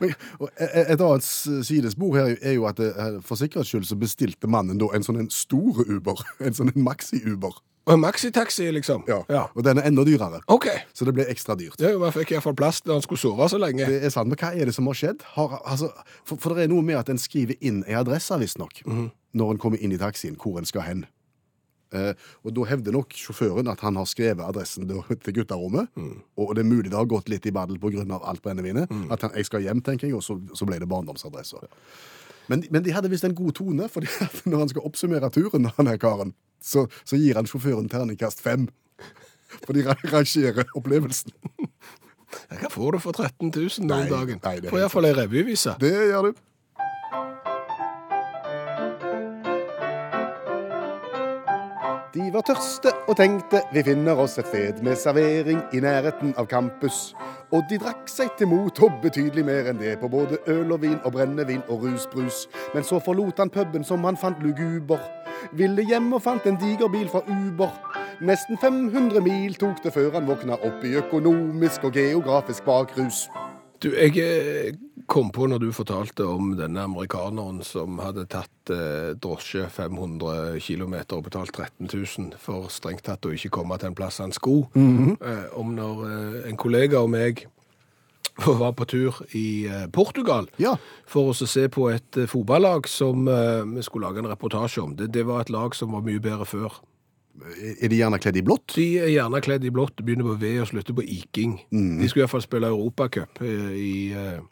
Men, 0.00 0.12
og 0.38 0.50
e- 0.60 0.84
et 0.94 1.00
annet 1.00 1.24
sidespor 1.66 2.16
her 2.18 2.34
er 2.42 2.54
jo 2.58 2.66
at 2.70 2.80
eh, 2.84 3.18
for 3.24 3.40
sikkerhets 3.40 3.70
skyld 3.72 3.88
så 3.88 3.96
bestilte 3.98 4.50
mannen 4.50 4.78
da 4.80 4.90
en 4.94 5.06
sånn 5.06 5.20
en 5.24 5.30
stor 5.34 5.82
Uber. 5.88 6.20
En 6.48 6.54
sånn 6.56 6.70
en 6.74 6.84
maxi-Uber. 6.84 7.58
Maxitaxi, 7.96 8.66
liksom. 8.72 9.04
Ja. 9.08 9.22
ja. 9.32 9.42
Og 9.56 9.64
den 9.64 9.78
er 9.80 9.86
enda 9.88 10.04
dyrere. 10.04 10.42
OK. 10.52 10.66
Så 10.92 11.06
det 11.08 11.14
ble 11.16 11.24
ekstra 11.32 11.54
dyrt. 11.56 11.80
Ja, 11.80 11.94
Man 11.98 12.12
fikk 12.12 12.34
iallfall 12.34 12.56
plass 12.58 12.82
da 12.84 12.92
han 12.98 13.04
skulle 13.04 13.20
sove 13.22 13.48
så 13.48 13.56
lenge. 13.60 13.86
Det 13.88 14.02
er 14.04 14.12
sant, 14.12 14.28
Men 14.28 14.36
hva 14.40 14.50
er 14.52 14.68
det 14.68 14.74
som 14.76 14.86
har 14.90 14.98
skjedd? 14.98 15.24
Har, 15.38 15.54
altså, 15.64 15.88
for, 16.28 16.36
for 16.36 16.52
det 16.58 16.66
er 16.66 16.72
noe 16.74 16.84
med 16.84 16.98
at 17.00 17.08
en 17.08 17.20
skriver 17.20 17.56
inn 17.64 17.80
ei 17.88 17.96
adresse, 17.96 18.36
visstnok, 18.42 18.82
når 19.32 19.54
en 19.54 19.62
kommer 19.62 19.80
inn 19.80 19.94
i 19.96 20.00
taxien, 20.00 20.36
hvor 20.36 20.60
en 20.60 20.68
skal 20.68 20.84
hen. 20.84 21.06
Eh, 21.92 22.12
og 22.44 22.52
Da 22.54 22.64
hevder 22.68 22.92
nok 22.92 23.14
sjåføren 23.16 23.68
at 23.72 23.80
han 23.80 23.96
har 23.96 24.04
skrevet 24.10 24.44
adressen 24.44 24.88
til 24.88 25.32
gutterommet. 25.38 25.88
Og 26.36 26.54
det 26.54 26.64
er 26.64 26.68
mulig 26.68 26.90
det 26.90 26.98
har 26.98 27.06
gått 27.08 27.28
litt 27.32 27.46
i 27.46 27.52
baddel 27.54 27.78
pga. 27.80 28.04
alt 28.22 28.42
brennevinet. 28.42 28.90
At 29.10 29.22
han, 29.22 29.32
jeg 29.36 29.46
skal 29.48 29.62
hjem, 29.64 29.80
tenker 29.82 30.06
jeg, 30.08 30.14
og 30.18 30.22
så, 30.22 30.36
så 30.54 30.66
ble 30.68 30.78
det 30.78 30.88
barndomsadresse. 30.88 31.56
Men, 32.48 32.62
men 32.70 32.82
de 32.82 32.92
hadde 32.96 33.10
visst 33.12 33.24
en 33.24 33.34
god 33.36 33.52
tone, 33.58 33.88
for 33.92 34.00
når 34.48 34.58
han 34.58 34.68
skal 34.72 34.84
oppsummere 34.88 35.28
turen, 35.30 35.68
denne 35.76 35.98
karen, 36.00 36.34
så, 36.64 36.86
så 37.04 37.16
gir 37.20 37.36
han 37.36 37.46
sjåføren 37.48 37.88
terningkast 37.92 38.40
fem. 38.40 38.68
For 39.64 39.72
de 39.76 39.84
ra- 39.84 39.96
rangerer 40.12 40.68
opplevelsen. 40.76 41.32
Hva 42.60 42.68
får 42.72 42.92
du 42.92 42.98
for 43.00 43.16
13 43.16 43.48
000 43.54 43.68
den 43.80 43.88
Nei, 43.88 44.08
dagen? 44.10 44.40
nei, 44.44 44.58
det 44.60 44.68
Får 44.72 44.82
iallfall 44.82 45.08
ei 45.08 45.14
revyvise. 45.16 45.72
Det 45.80 45.92
gjør 45.92 46.28
du. 46.28 46.40
De 52.18 52.32
var 52.34 52.42
tørste 52.42 52.90
og 53.06 53.14
tenkte 53.18 53.60
vi 53.70 53.82
finner 53.86 54.18
oss 54.18 54.32
et 54.40 54.48
sted 54.48 54.80
med 54.82 54.98
servering 54.98 55.60
i 55.76 55.78
nærheten 55.84 56.32
av 56.40 56.48
campus. 56.50 57.12
Og 57.54 57.62
de 57.70 57.78
drakk 57.78 58.10
seg 58.10 58.32
til 58.40 58.48
mot 58.50 58.80
og 58.82 58.96
betydelig 59.04 59.44
mer 59.46 59.68
enn 59.70 59.78
det 59.78 59.92
på 60.00 60.10
både 60.10 60.40
øl 60.50 60.72
og 60.74 60.82
vin 60.82 60.96
og 61.04 61.14
brennevin 61.14 61.62
og 61.68 61.84
rusbrus. 61.84 62.48
Men 62.74 62.82
så 62.82 62.98
forlot 62.98 63.38
han 63.38 63.52
puben 63.54 63.86
som 63.86 64.02
han 64.08 64.18
fant 64.18 64.42
luguber. 64.42 65.04
Ville 65.52 65.84
hjem 65.86 66.10
og 66.16 66.24
fant 66.24 66.48
en 66.50 66.58
diger 66.58 66.90
bil 66.90 67.06
fra 67.12 67.22
Uber. 67.22 67.70
Nesten 68.18 68.58
500 68.58 69.22
mil 69.22 69.54
tok 69.54 69.84
det 69.84 69.94
før 69.94 70.16
han 70.18 70.26
våkna 70.26 70.58
opp 70.58 70.82
i 70.82 70.96
økonomisk 70.98 71.86
og 71.86 72.00
geografisk 72.00 72.66
bakrus. 72.66 73.28
Du, 73.78 73.92
jeg 73.94 74.16
eh, 74.18 74.72
kom 75.06 75.28
på 75.34 75.46
når 75.46 75.60
du 75.62 75.68
fortalte 75.72 76.24
om 76.26 76.50
denne 76.58 76.82
amerikaneren 76.88 77.60
som 77.66 78.00
hadde 78.02 78.24
tatt 78.30 78.72
eh, 78.74 79.12
drosje 79.22 79.68
500 79.70 80.58
km 80.64 80.96
og 81.14 81.22
betalt 81.28 81.54
13 81.54 81.86
000 81.92 82.32
for 82.42 82.66
strengt 82.74 83.04
tatt 83.06 83.28
å 83.28 83.34
ikke 83.36 83.52
komme 83.54 83.78
til 83.78 83.92
en 83.92 83.98
plass 83.98 84.18
han 84.22 84.34
skulle. 84.34 84.66
eh, 84.74 85.46
om 85.58 85.70
når 85.78 86.02
eh, 86.08 86.50
en 86.50 86.58
kollega 86.58 87.04
og 87.06 87.12
meg 87.14 87.44
var 88.62 88.74
på 88.78 88.86
tur 88.90 89.22
i 89.34 89.66
eh, 89.70 89.86
Portugal 89.94 90.50
Ja. 90.62 90.74
for 91.06 91.30
oss 91.32 91.42
å 91.42 91.48
se 91.50 91.68
på 91.70 91.88
et 91.94 92.18
eh, 92.18 92.26
fotballag 92.30 92.90
som 92.90 93.26
vi 93.26 93.82
skulle 93.86 94.10
lage 94.10 94.22
en 94.24 94.30
reportasje 94.30 94.82
om. 94.82 94.98
Det, 94.98 95.12
det 95.14 95.24
var 95.26 95.46
et 95.46 95.54
lag 95.54 95.74
som 95.78 95.94
var 95.94 96.02
mye 96.06 96.18
bedre 96.22 96.46
før. 96.46 96.82
Er 97.46 97.90
de 97.90 97.98
gjerne 98.00 98.18
kledd 98.22 98.38
i 98.40 98.44
blått? 98.44 98.74
De 98.76 98.86
er 99.02 99.12
gjerne 99.12 99.40
kledd 99.44 99.66
i 99.66 99.72
blått, 99.74 100.02
begynner 100.02 100.26
på 100.30 100.38
V 100.40 100.52
og 100.62 100.68
slutter 100.70 100.96
på 100.96 101.04
Iking. 101.06 101.54
De 101.70 102.08
skulle 102.10 102.26
iallfall 102.26 102.44
spille 102.44 102.70
Europacup 102.72 103.40
eh, 103.46 103.70
i, 103.78 103.94
eh, 104.16 104.42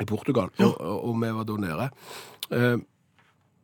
i 0.00 0.06
Portugal, 0.08 0.52
og, 0.60 0.78
og 0.80 1.18
vi 1.22 1.32
var 1.38 1.48
da 1.48 1.58
nede. 1.64 1.90
Eh, 2.50 2.78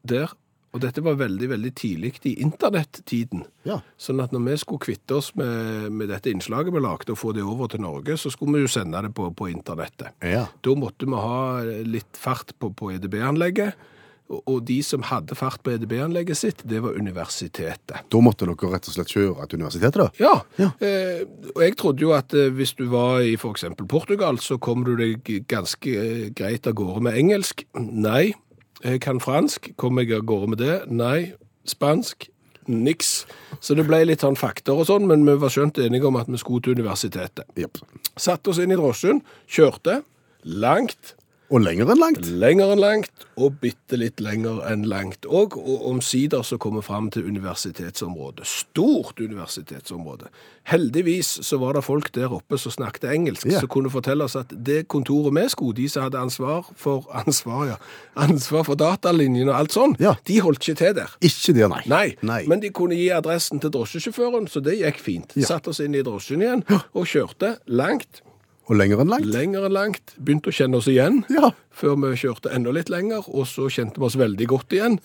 der. 0.07 0.35
Og 0.77 0.83
dette 0.83 1.01
var 1.01 1.17
veldig, 1.17 1.47
veldig 1.55 1.71
tidlig 1.79 2.11
i 2.29 2.35
internettiden. 2.45 3.47
Ja. 3.65 3.79
Sånn 3.97 4.21
at 4.21 4.33
når 4.35 4.43
vi 4.45 4.57
skulle 4.61 4.85
kvitte 4.85 5.17
oss 5.17 5.31
med, 5.39 5.89
med 5.97 6.11
dette 6.13 6.29
innslaget 6.29 6.75
vi 6.75 6.83
lagde, 6.85 7.15
og 7.15 7.21
få 7.21 7.33
det 7.33 7.45
over 7.47 7.71
til 7.73 7.81
Norge, 7.81 8.19
så 8.21 8.33
skulle 8.33 8.59
vi 8.59 8.67
jo 8.67 8.73
sende 8.75 9.01
det 9.07 9.15
på, 9.17 9.31
på 9.33 9.49
internettet. 9.49 10.13
Ja. 10.21 10.45
Da 10.61 10.75
måtte 10.77 11.09
vi 11.09 11.17
ha 11.17 11.63
litt 11.87 12.21
fart 12.21 12.53
på, 12.61 12.75
på 12.77 12.91
EDB-anlegget. 12.93 13.89
Og, 14.27 14.59
de 14.67 14.81
som 14.83 15.05
hadde 15.07 15.37
fart 15.39 15.61
på 15.63 15.71
EDB-anlegget 15.77 16.39
sitt, 16.39 16.63
det 16.67 16.81
var 16.83 16.97
universitetet. 16.99 18.09
Da 18.11 18.23
måtte 18.23 18.49
dere 18.49 18.71
rett 18.73 18.89
og 18.91 18.97
slett 18.97 19.13
kjøre 19.15 19.47
til 19.47 19.61
universitetet, 19.61 20.01
da? 20.03 20.09
Ja, 20.19 20.35
Ja. 20.59 20.71
Eh, 20.81 21.23
og 21.55 21.63
jeg 21.63 21.77
trodde 21.79 22.03
jo 22.03 22.13
at 22.17 22.35
eh, 22.35 22.51
hvis 22.51 22.75
du 22.75 22.87
var 22.91 23.21
i 23.23 23.37
eksempel 23.37 23.87
Portugal, 23.87 24.39
så 24.43 24.59
kom 24.59 24.85
du 24.85 24.97
deg 24.99 25.23
ganske 25.49 25.91
eh, 25.91 26.31
greit 26.35 26.67
av 26.67 26.75
gårde 26.75 27.05
med 27.07 27.19
engelsk. 27.19 27.65
Nei. 27.79 28.35
Jeg 28.83 29.01
kan 29.01 29.21
fransk. 29.21 29.71
Kom 29.77 29.99
jeg 29.99 30.13
av 30.17 30.27
gårde 30.27 30.49
med 30.55 30.59
det? 30.59 30.81
Nei. 30.91 31.35
Spansk? 31.67 32.31
niks. 32.69 33.27
Så 33.61 33.77
det 33.79 33.87
ble 33.87 34.03
litt 34.07 34.25
sånn 34.25 34.39
fakter 34.39 34.75
og 34.75 34.89
sånn, 34.89 35.07
men 35.07 35.25
vi 35.27 35.37
var 35.39 35.53
skjønt 35.53 35.79
enige 35.83 36.09
om 36.09 36.19
at 36.21 36.27
vi 36.31 36.41
skulle 36.41 36.65
til 36.65 36.75
universitetet. 36.79 37.47
Yep. 37.59 37.79
Satt 38.19 38.49
oss 38.51 38.59
inn 38.63 38.75
i 38.75 38.79
drosjen, 38.79 39.23
kjørte 39.47 40.01
langt, 40.47 41.15
Og 41.49 41.61
lenger 41.63 41.87
enn 41.93 42.01
langt. 42.01 42.25
lenger 42.27 42.73
enn 42.75 42.81
langt, 42.83 43.27
og 43.39 43.61
bitte 43.63 43.95
litt 44.01 44.19
lenger 44.21 44.65
enn 44.67 44.83
langt. 44.91 45.27
Og, 45.31 45.55
og 45.55 45.85
omsider 45.93 46.43
så 46.43 46.59
kommer 46.59 46.83
vi 46.83 46.87
fram 46.89 47.11
til 47.15 47.29
universitetsområdet. 47.29 48.47
Stort 48.51 49.21
universitetsområde. 49.23 50.27
Heldigvis 50.67 51.29
så 51.47 51.59
var 51.63 51.77
det 51.79 51.85
folk 51.87 52.11
der 52.17 52.33
oppe 52.35 52.59
som 52.59 52.75
snakket 52.75 53.07
engelsk, 53.13 53.47
yeah. 53.47 53.61
som 53.63 53.71
kunne 53.71 53.93
fortelle 53.95 54.27
oss 54.27 54.35
at 54.41 54.51
det 54.51 54.89
kontoret 54.91 55.31
vi 55.37 55.47
skulle, 55.53 55.77
de 55.79 55.87
som 55.93 56.03
hadde 56.09 56.19
ansvar 56.19 56.67
for 56.75 57.07
ansvar, 57.23 57.65
ja, 57.71 57.79
ansvar 58.19 58.67
for 58.67 58.75
datalinjen 58.83 59.53
og 59.53 59.61
alt 59.61 59.77
sånn, 59.79 59.95
Ja. 60.03 60.17
de 60.27 60.41
holdt 60.43 60.67
ikke 60.67 60.81
til 60.83 60.99
der. 60.99 61.15
Ikke 61.23 61.55
der, 61.55 61.71
nei. 61.71 61.83
Nei, 61.87 62.07
Nei. 62.27 62.43
men 62.51 62.61
de 62.65 62.73
kunne 62.75 62.99
gi 62.99 63.07
adressen 63.15 63.63
til 63.63 63.71
drosjesjåføren, 63.71 64.51
så 64.51 64.59
det 64.65 64.81
gikk 64.81 64.99
fint. 64.99 65.39
Ja. 65.39 65.47
Satt 65.55 65.71
oss 65.71 65.79
inn 65.85 65.95
i 65.95 66.03
drosjen 66.03 66.43
igjen 66.43 66.67
og 66.75 67.07
kjørte 67.07 67.57
langt, 67.71 68.25
Og 68.67 68.75
lenger 68.77 68.99
enn 69.05 69.11
langt. 69.13 69.27
lenger 69.31 69.67
enn 69.69 69.73
langt. 69.77 70.15
Begynte 70.19 70.51
å 70.51 70.55
kjenne 70.57 70.77
oss 70.81 70.89
igjen 70.91 71.21
Ja. 71.31 71.53
før 71.71 71.95
vi 72.03 72.17
kjørte 72.17 72.51
enda 72.53 72.73
litt 72.75 72.89
lenger, 72.91 73.23
og 73.29 73.47
så 73.47 73.69
kjente 73.71 73.99
vi 73.99 74.05
oss 74.09 74.17
veldig 74.17 74.47
godt 74.51 74.69
igjen. 74.75 74.99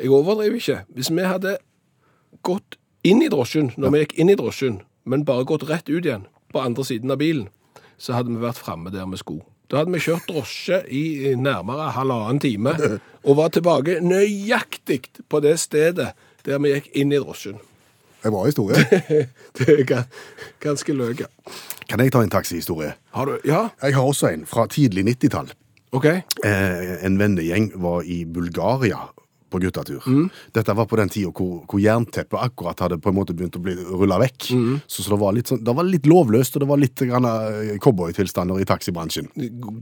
Jeg 0.00 0.08
overdriver 0.08 0.56
ikke. 0.56 0.78
Hvis 0.94 1.10
vi 1.10 1.22
hadde 1.22 1.58
gått 2.42 2.76
inn 3.04 3.22
i 3.22 3.28
drosjen 3.28 3.72
når 3.76 3.90
vi 3.92 3.98
gikk 4.04 4.14
inn 4.18 4.30
i 4.30 4.36
drosjen, 4.38 4.80
men 5.04 5.24
bare 5.24 5.44
gått 5.44 5.68
rett 5.68 5.88
ut 5.90 6.04
igjen 6.04 6.24
på 6.52 6.60
andre 6.62 6.84
siden 6.84 7.10
av 7.10 7.18
bilen, 7.18 7.48
så 7.98 8.14
hadde 8.14 8.28
vi 8.32 8.40
vært 8.42 8.60
framme 8.62 8.90
der 8.92 9.04
vi 9.06 9.16
skulle. 9.20 9.42
Da 9.68 9.78
hadde 9.82 9.92
vi 9.92 10.00
kjørt 10.04 10.26
drosje 10.28 10.82
i 10.92 11.34
nærmere 11.36 11.92
halvannen 11.96 12.40
time, 12.40 12.74
og 13.24 13.36
var 13.36 13.48
tilbake 13.54 14.00
nøyaktig 14.04 15.06
på 15.28 15.40
det 15.42 15.58
stedet 15.60 16.12
der 16.44 16.58
vi 16.58 16.72
gikk 16.74 16.90
inn 16.96 17.12
i 17.12 17.20
drosjen. 17.22 17.58
En 18.24 18.30
bra 18.34 18.44
historie. 18.46 18.78
Det 19.58 19.68
er 19.68 19.84
ganske 19.88 20.06
ganske 20.62 20.94
ja. 21.20 21.26
Kan 21.88 22.00
jeg 22.00 22.12
ta 22.12 22.22
en 22.22 22.30
taxihistorie? 22.30 22.94
Har 23.12 23.26
du 23.26 23.38
Ja, 23.44 23.68
Jeg 23.82 23.94
har 23.94 24.02
også 24.02 24.32
en 24.32 24.46
fra 24.46 24.66
tidlig 24.66 25.04
90-tall. 25.04 25.50
OK. 25.92 26.06
Eh, 26.06 27.04
en 27.04 27.18
vennegjeng 27.18 27.72
var 27.76 28.02
i 28.02 28.24
Bulgaria 28.24 28.98
på 29.52 29.60
guttetur. 29.60 30.00
Dette 30.56 30.72
var 30.72 30.86
på 30.88 30.96
den 30.96 31.10
tida 31.12 31.28
hvor, 31.28 31.58
hvor 31.68 31.80
jernteppet 31.82 32.38
akkurat 32.40 32.80
hadde 32.80 32.96
på 33.02 33.12
en 33.12 33.18
måte 33.18 33.36
begynt 33.36 33.58
å 33.58 33.60
bli 33.60 33.74
rulla 33.76 34.16
vekk. 34.22 34.48
Så, 34.86 35.02
så 35.04 35.12
det, 35.12 35.18
var 35.20 35.36
sånn, 35.44 35.60
det 35.66 35.74
var 35.76 35.88
litt 35.88 36.08
lovløst, 36.08 36.56
og 36.56 36.64
det 36.64 36.70
var 36.70 36.80
litt 36.80 37.04
eh, 37.04 37.74
cowboytilstander 37.84 38.62
i 38.62 38.68
taxibransjen. 38.68 39.28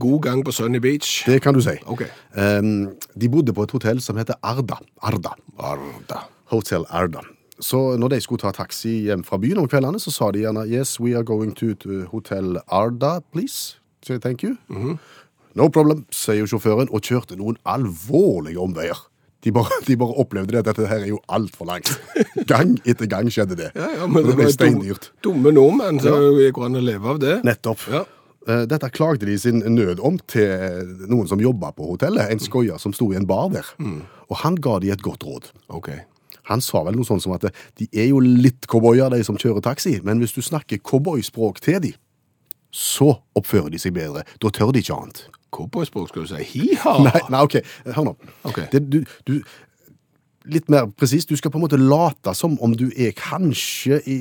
God 0.01 0.25
gang 0.27 0.43
på 0.43 0.55
Sunny 0.55 0.83
Beach. 0.83 1.21
Det 1.29 1.39
kan 1.45 1.55
du 1.55 1.63
si. 1.63 1.77
OK. 1.87 2.03
Eh, 2.03 2.61
de 3.15 3.31
bodde 3.31 3.55
på 3.55 3.67
et 3.67 3.77
hotell 3.77 4.03
som 4.03 4.19
heter 4.19 4.35
Arda. 4.43 4.81
Arda. 5.07 5.37
Arda. 5.71 6.25
Hotel 6.51 6.83
Arda. 6.91 7.23
Så 7.61 7.95
når 8.01 8.09
de 8.15 8.21
skulle 8.21 8.41
ta 8.41 8.51
taxi 8.51 9.03
hjem 9.05 9.23
fra 9.23 9.37
byen 9.37 9.59
om 9.61 9.67
kveldene, 9.69 9.99
så 10.01 10.09
sa 10.11 10.31
de 10.33 10.41
gjerne 10.43 10.63
Yes, 10.69 10.95
we 10.99 11.13
are 11.15 11.23
going 11.23 11.53
to, 11.59 11.73
to 11.75 12.05
Hotel 12.11 12.57
Arda, 12.67 13.19
please. 13.31 13.75
Say 14.01 14.17
thank 14.17 14.41
you. 14.43 14.55
No 15.53 15.67
problem, 15.69 16.05
sier 16.15 16.47
sjåføren, 16.47 16.89
og 16.89 17.03
kjørte 17.05 17.35
noen 17.37 17.57
alvorlige 17.67 18.57
omveier. 18.63 18.97
De 19.43 19.51
bare, 19.51 19.73
de 19.87 19.95
bare 19.97 20.13
opplevde 20.21 20.53
det 20.53 20.59
at 20.61 20.67
dette 20.69 20.85
her 20.89 21.01
er 21.01 21.09
jo 21.09 21.19
altfor 21.33 21.65
langt. 21.69 21.89
Gang 22.51 22.75
etter 22.85 23.09
gang 23.09 23.29
skjedde 23.33 23.57
det. 23.57 23.71
Ja, 23.75 23.87
ja, 23.97 24.07
men 24.09 24.25
det 24.27 24.35
ble 24.37 24.45
steindyrt. 24.53 25.09
Dumme 25.25 25.49
nordmenn, 25.53 25.97
så 26.01 26.13
Ja. 26.13 26.51
går 26.53 26.65
an 26.67 26.77
å 26.77 26.83
leve 26.85 27.09
av 27.15 27.19
det. 27.23 27.39
Nettopp. 27.47 27.87
Ja. 27.89 28.03
Eh, 28.47 28.63
Dette 28.69 28.89
klagde 28.93 29.25
de 29.29 29.37
sin 29.41 29.59
nød 29.65 29.99
om 30.05 30.19
til 30.29 30.85
noen 31.09 31.27
som 31.29 31.41
jobba 31.41 31.71
på 31.77 31.89
hotellet, 31.89 32.29
en 32.33 32.39
skoier 32.41 32.77
som 32.81 32.93
sto 32.93 33.09
i 33.13 33.17
en 33.17 33.25
bar 33.29 33.49
der. 33.53 33.65
Og 34.29 34.37
han 34.45 34.55
ga 34.61 34.77
de 34.81 34.93
et 34.93 35.01
godt 35.05 35.25
råd. 35.25 35.49
OK. 35.73 35.89
Han 36.49 36.63
sa 36.63 36.83
vel 36.87 36.97
noe 36.97 37.07
sånt 37.07 37.23
som 37.23 37.35
at 37.35 37.47
de 37.79 37.87
er 37.91 38.09
jo 38.11 38.21
litt 38.23 38.67
cowboyer, 38.71 39.11
de 39.13 39.23
som 39.27 39.37
kjører 39.39 39.63
taxi, 39.65 39.99
men 40.05 40.21
hvis 40.23 40.33
du 40.37 40.41
snakker 40.45 40.81
cowboyspråk 40.81 41.61
til 41.63 41.81
de, 41.83 41.93
så 42.71 43.13
oppfører 43.35 43.71
de 43.73 43.81
seg 43.81 43.95
bedre. 43.95 44.23
Da 44.41 44.51
tør 44.53 44.71
de 44.71 44.81
ikke 44.83 44.95
annet. 44.95 45.25
Cowboyspråk 45.51 46.11
skal 46.11 46.23
du 46.23 46.31
si. 46.31 46.45
Hi-ha! 46.53 46.95
Nei, 47.03 47.19
nei, 47.33 47.41
ok, 47.43 47.59
hør 47.91 48.07
nå. 48.07 48.15
Okay. 48.47 48.69
Det, 48.71 48.85
du, 48.91 49.01
du, 49.27 49.33
litt 50.49 50.69
mer 50.71 50.87
presist, 50.97 51.29
du 51.29 51.37
skal 51.37 51.51
på 51.53 51.59
en 51.59 51.65
måte 51.65 51.77
late 51.79 52.33
som 52.37 52.57
om 52.63 52.73
du 52.77 52.87
er 52.97 53.11
kanskje 53.17 53.99
i, 54.09 54.15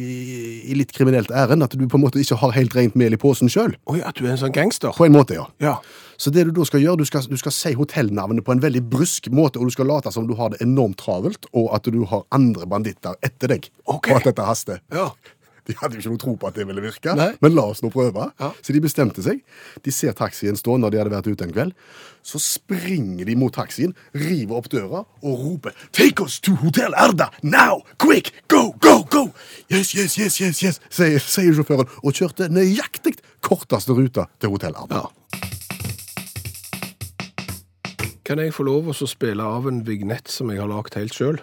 i 0.71 0.77
litt 0.77 0.93
kriminelt 0.97 1.31
ærend, 1.33 1.65
at 1.65 1.77
du 1.79 1.87
på 1.89 1.97
en 1.99 2.05
måte 2.05 2.21
ikke 2.21 2.37
har 2.43 2.53
helt 2.57 2.77
rent 2.77 2.99
mel 3.01 3.17
i 3.17 3.21
posen 3.21 3.49
sjøl. 3.53 3.75
Oi, 3.91 4.01
at 4.05 4.19
du 4.21 4.27
er 4.27 4.35
en 4.35 4.41
sånn 4.43 4.55
gangster. 4.55 4.93
På 4.97 5.07
en 5.09 5.17
måte, 5.17 5.39
ja. 5.39 5.47
Ja. 5.65 5.79
Så 6.21 6.29
det 6.35 6.45
du 6.45 6.53
da 6.53 6.67
skal 6.69 6.83
gjøre, 6.85 7.01
du 7.01 7.09
skal, 7.09 7.25
du 7.25 7.39
skal 7.41 7.55
si 7.57 7.73
hotellnavnet 7.79 8.45
på 8.45 8.53
en 8.53 8.61
veldig 8.61 8.83
brysk 8.93 9.31
måte, 9.33 9.57
og 9.63 9.71
du 9.71 9.75
skal 9.75 9.89
late 9.89 10.13
som 10.13 10.27
du 10.29 10.35
har 10.37 10.53
det 10.53 10.61
enormt 10.61 10.99
travelt, 11.01 11.49
og 11.57 11.71
at 11.77 11.89
du 11.89 12.03
har 12.11 12.27
andre 12.37 12.69
banditter 12.69 13.17
etter 13.25 13.55
deg, 13.55 13.71
Ok. 13.87 14.11
og 14.11 14.19
at 14.21 14.29
dette 14.29 14.45
haster. 14.45 14.83
Ja. 14.93 15.09
De 15.69 15.75
hadde 15.81 15.97
jo 15.97 16.03
ikke 16.03 16.13
noe 16.15 16.23
tro 16.23 16.35
på 16.41 16.49
at 16.49 16.57
det 16.57 16.67
ville 16.69 16.83
virke, 16.85 17.15
Nei. 17.19 17.31
men 17.43 17.55
la 17.57 17.67
oss 17.73 17.83
nå 17.85 17.91
prøve. 17.93 18.31
Ja. 18.41 18.51
Så 18.65 18.73
de 18.77 18.81
bestemte 18.85 19.23
seg. 19.25 19.43
De 19.85 19.93
ser 19.95 20.17
taxien 20.19 20.57
stå 20.59 20.77
når 20.81 20.95
de 20.95 21.01
hadde 21.03 21.13
vært 21.15 21.29
ute 21.31 21.47
en 21.47 21.53
kveld. 21.55 21.75
Så 22.27 22.41
springer 22.43 23.29
de 23.29 23.37
mot 23.41 23.53
taxien, 23.55 23.95
river 24.17 24.59
opp 24.59 24.69
døra 24.73 25.05
og 25.23 25.45
roper 25.45 25.77
Take 25.97 26.23
us 26.25 26.41
to 26.45 26.57
Hotel 26.61 26.93
Erda! 26.97 27.31
Now! 27.43 27.81
Quick! 28.03 28.33
Go, 28.49 28.75
go, 28.81 29.01
go! 29.09 29.27
Yes, 29.71 29.95
yes, 29.97 30.19
yes, 30.21 30.41
yes, 30.41 30.61
yes, 30.65 30.81
sier, 30.93 31.21
sier 31.23 31.57
sjåføren, 31.57 31.89
og 32.05 32.13
kjørte 32.17 32.51
nøyaktig 32.53 33.17
korteste 33.45 33.97
ruta 33.97 34.29
til 34.41 34.53
Hotel 34.57 34.77
Erda. 34.77 35.05
ja. 35.05 35.09
Kan 38.31 38.39
jeg 38.39 38.53
få 38.55 38.63
lov 38.63 38.93
å 38.93 38.95
spille 39.11 39.43
av 39.43 39.65
en 39.67 39.81
vignett 39.83 40.29
som 40.31 40.53
jeg 40.53 40.61
har 40.63 40.69
lagd 40.71 40.95
helt 40.95 41.17
sjøl? 41.17 41.41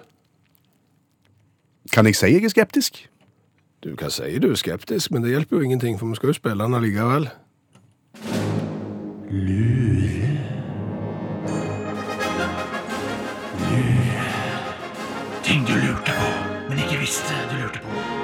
Kan 1.91 2.07
jeg 2.07 2.15
si 2.15 2.29
jeg 2.31 2.45
er 2.47 2.53
skeptisk? 2.53 3.01
Du 3.83 3.95
kan 3.95 4.11
si 4.11 4.39
du 4.39 4.51
er 4.51 4.55
skeptisk, 4.55 5.11
men 5.11 5.23
det 5.23 5.29
hjelper 5.29 5.57
jo 5.57 5.61
ingenting, 5.61 5.99
for 5.99 6.07
vi 6.07 6.15
skal 6.15 6.27
jo 6.27 6.33
spille 6.33 6.63
den 6.63 6.73
allikevel. 6.73 7.29
Ting 15.43 15.67
du 15.67 15.73
lurte 15.73 16.11
på, 16.11 16.29
men 16.69 16.79
ikke 16.79 16.99
visste 16.99 17.33
du 17.51 17.61
lurte 17.61 17.79
på. 17.85 18.16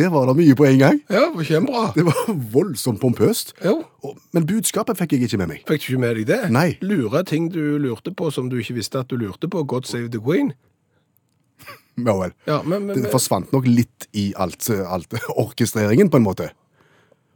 Det 0.00 0.08
var 0.12 0.26
da 0.30 0.34
mye 0.36 0.56
på 0.56 0.64
en 0.64 0.78
gang. 0.80 1.00
Ja, 1.12 1.26
det 1.26 1.36
var 1.36 1.48
kjempebra. 1.48 1.84
Det 1.96 2.04
var 2.08 2.30
voldsomt 2.54 3.00
pompøst. 3.02 3.52
Jo. 3.64 3.82
Men 4.32 4.46
budskapet 4.48 4.96
fikk 5.00 5.16
jeg 5.16 5.28
ikke 5.28 5.40
med 5.42 5.52
meg. 5.52 5.62
Fikk 5.68 5.84
du 5.84 5.92
ikke 5.92 6.02
med 6.06 6.16
deg 6.20 6.30
det? 6.30 6.40
Nei. 6.54 6.68
Lure 6.80 7.22
ting 7.28 7.50
du 7.52 7.76
lurte 7.82 8.14
på 8.16 8.30
som 8.32 8.48
du 8.48 8.56
ikke 8.62 8.78
visste 8.78 9.02
at 9.02 9.12
du 9.12 9.18
lurte 9.20 9.50
på. 9.50 9.64
God 9.68 9.88
save 9.90 10.08
the 10.12 10.22
queen. 10.22 10.54
Ja 12.00 12.14
vel. 12.16 12.30
Ja, 12.48 12.62
men, 12.64 12.86
men, 12.86 13.02
Det 13.02 13.10
forsvant 13.12 13.50
nok 13.52 13.66
litt 13.68 14.06
i 14.16 14.30
alt, 14.40 14.64
alt 14.88 15.12
orkestreringen, 15.36 16.08
på 16.08 16.16
en 16.16 16.24
måte. 16.24 16.46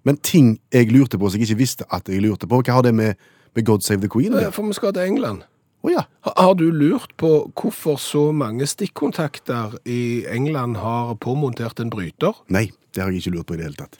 Men 0.08 0.16
ting 0.24 0.54
jeg 0.72 0.88
lurte 0.92 1.18
på 1.20 1.28
som 1.28 1.42
jeg 1.42 1.50
ikke 1.50 1.58
visste 1.58 1.84
at 1.92 2.08
jeg 2.08 2.22
lurte 2.24 2.48
på, 2.48 2.62
hva 2.62 2.78
har 2.78 2.86
det 2.86 2.94
med, 2.96 3.20
med 3.56 3.66
God 3.66 3.84
Save 3.84 4.00
the 4.00 4.08
Queen 4.08 4.32
gjøre? 4.32 4.52
for 4.52 4.64
vi 4.64 4.76
skal 4.78 4.94
til 4.96 5.10
England. 5.10 5.44
Å 5.84 5.90
ja. 5.92 6.02
Har- 6.24 6.54
du 6.56 6.70
lurt 6.72 7.12
på 7.20 7.30
hvorfor 7.52 7.98
så 8.00 8.32
mange 8.32 8.64
stikkontakter 8.66 9.74
i 9.84 10.24
England 10.32 10.78
har 10.80 11.14
påmontert 11.20 11.80
en 11.80 11.90
bryter? 11.92 12.32
Nei, 12.48 12.70
det 12.94 13.02
har 13.02 13.10
jeg 13.12 13.20
ikke 13.24 13.34
lurt 13.36 13.46
på 13.46 13.54
i 13.54 13.56
det 13.60 13.66
hele 13.68 13.76
tatt. 13.82 13.98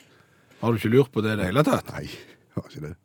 Har 0.61 0.71
du 0.73 0.79
ikke 0.79 0.93
lurt 0.95 1.11
på 1.13 1.21
det 1.21 1.33
i 1.35 1.41
det 1.41 1.45
hele 1.51 1.63
tatt? 1.63 1.91
Nei, 1.93 2.07
jeg 2.09 2.55
har 2.55 2.69
ikke 2.71 2.81
det. 2.87 2.95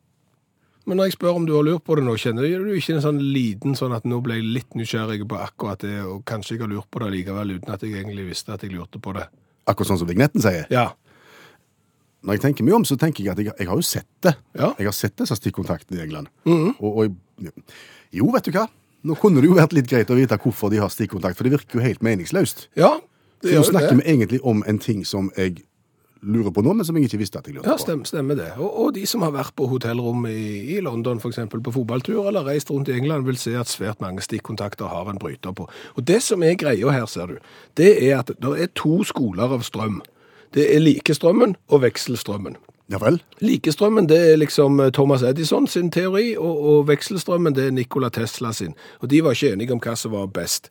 Men 0.87 0.97
når 0.97 1.11
jeg 1.11 1.13
spør 1.19 1.35
om 1.37 1.45
du 1.45 1.53
har 1.53 1.63
lurt 1.67 1.83
på 1.85 1.95
det 1.95 2.03
nå, 2.07 2.15
kjenner 2.17 2.41
du 2.41 2.71
ikke 2.73 2.95
en 2.95 3.03
sånn 3.05 3.19
liten 3.21 3.75
sånn 3.77 3.93
at 3.93 4.03
nå 4.09 4.17
ble 4.25 4.39
jeg 4.39 4.47
litt 4.49 4.73
nysgjerrig 4.73 5.27
på 5.29 5.37
akkurat 5.37 5.83
det, 5.85 5.99
og 6.01 6.23
kanskje 6.25 6.55
jeg 6.57 6.63
har 6.63 6.71
lurt 6.73 6.89
på 6.89 7.03
det 7.03 7.11
likevel 7.13 7.53
uten 7.59 7.69
at 7.75 7.83
jeg 7.85 7.93
egentlig 8.01 8.25
visste 8.31 8.55
at 8.55 8.63
jeg 8.65 8.73
lurte 8.73 8.97
på 8.99 9.13
det? 9.13 9.27
Akkurat 9.69 9.91
sånn 9.91 10.01
som 10.01 10.09
vignetten 10.09 10.41
sier. 10.41 10.65
Ja. 10.73 10.87
Når 12.25 12.37
jeg 12.37 12.41
tenker 12.41 12.65
meg 12.65 12.73
om, 12.79 12.83
så 12.85 12.97
tenker 13.01 13.23
jeg 13.23 13.31
at 13.33 13.39
jeg, 13.41 13.53
jeg 13.59 13.69
har 13.69 13.77
jo 13.77 13.85
sett 13.85 14.09
det. 14.25 14.33
Ja. 14.57 14.71
Jeg 14.81 14.89
har 14.89 14.93
sett 14.97 15.15
disse 15.21 15.37
stikkontaktene 15.37 16.01
i 16.01 16.03
England. 16.07 16.29
og, 16.49 16.89
og 16.89 17.03
jeg, 17.05 17.13
jo, 18.11 18.29
vet 18.35 18.45
du 18.47 18.51
hva? 18.55 18.67
Nå 19.07 19.15
kunne 19.17 19.41
det 19.41 19.49
jo 19.49 19.57
vært 19.57 19.73
litt 19.73 19.89
greit 19.89 20.11
å 20.13 20.17
vite 20.19 20.37
hvorfor 20.37 20.69
de 20.69 20.77
har 20.83 20.91
stikkontakt, 20.93 21.37
for 21.39 21.47
det 21.47 21.55
virker 21.55 21.79
jo 21.79 21.85
helt 21.87 22.03
meningsløst. 22.05 22.67
Ja, 22.77 22.99
det 23.41 23.47
For 23.47 23.49
nå 23.49 23.53
gjør 23.55 23.63
jo 23.65 23.69
snakker 23.71 23.97
vi 23.97 24.07
egentlig 24.13 24.39
om 24.45 24.63
en 24.69 24.77
ting 24.79 25.05
som 25.09 25.31
jeg 25.37 25.63
lurer 26.21 26.53
på 26.53 26.61
nå, 26.61 26.75
men 26.77 26.85
som 26.85 26.93
jeg 26.99 27.07
ikke 27.09 27.17
visste 27.23 27.39
at 27.41 27.47
jeg 27.49 27.55
lurte 27.55 27.65
Ja, 27.71 27.73
på. 27.79 27.81
stemmer, 27.81 28.05
stemmer 28.05 28.37
det. 28.37 28.51
Og, 28.61 28.69
og 28.83 28.91
de 28.93 29.07
som 29.09 29.23
har 29.25 29.31
vært 29.33 29.55
på 29.57 29.65
hotellrom 29.71 30.27
i, 30.29 30.75
i 30.75 30.79
London, 30.85 31.17
eksempel 31.17 31.63
på 31.65 31.73
fotballtur, 31.73 32.27
eller 32.29 32.45
reist 32.45 32.69
rundt 32.69 32.91
i 32.93 32.97
England, 32.99 33.25
vil 33.25 33.39
se 33.41 33.55
at 33.57 33.71
svært 33.71 34.03
mange 34.05 34.21
stikkontakter 34.21 34.85
har 34.91 35.09
en 35.09 35.17
bryter 35.17 35.55
på. 35.57 35.65
Og 35.97 36.05
det 36.05 36.19
som 36.21 36.43
er 36.45 36.53
greia 36.61 36.93
her, 36.93 37.07
ser 37.09 37.25
du, 37.33 37.39
det 37.81 37.95
er 38.05 38.19
at 38.19 38.29
det 38.37 38.53
er 38.61 38.69
to 38.77 38.99
skoler 39.09 39.49
av 39.57 39.65
strøm. 39.65 40.03
Det 40.53 40.67
er 40.75 40.83
likestrømmen 40.83 41.55
og 41.71 41.81
vekselstrømmen. 41.87 42.59
Ja 42.91 42.99
vel? 42.99 43.21
Likestrømmen 43.39 44.09
det 44.09 44.17
er 44.33 44.39
liksom 44.41 44.81
eh, 44.83 44.91
Thomas 44.91 45.23
Edison 45.23 45.67
sin 45.67 45.91
teori, 45.95 46.33
og, 46.35 46.57
og 46.71 46.89
vekselstrømmen 46.89 47.55
det 47.55 47.69
er 47.69 47.75
Nikola 47.75 48.09
Tesla 48.11 48.51
sin. 48.55 48.75
Og 48.99 49.09
de 49.13 49.21
var 49.23 49.37
ikke 49.37 49.53
enige 49.55 49.71
om 49.71 49.79
hva 49.79 49.95
som 49.95 50.11
var 50.11 50.27
best. 50.35 50.67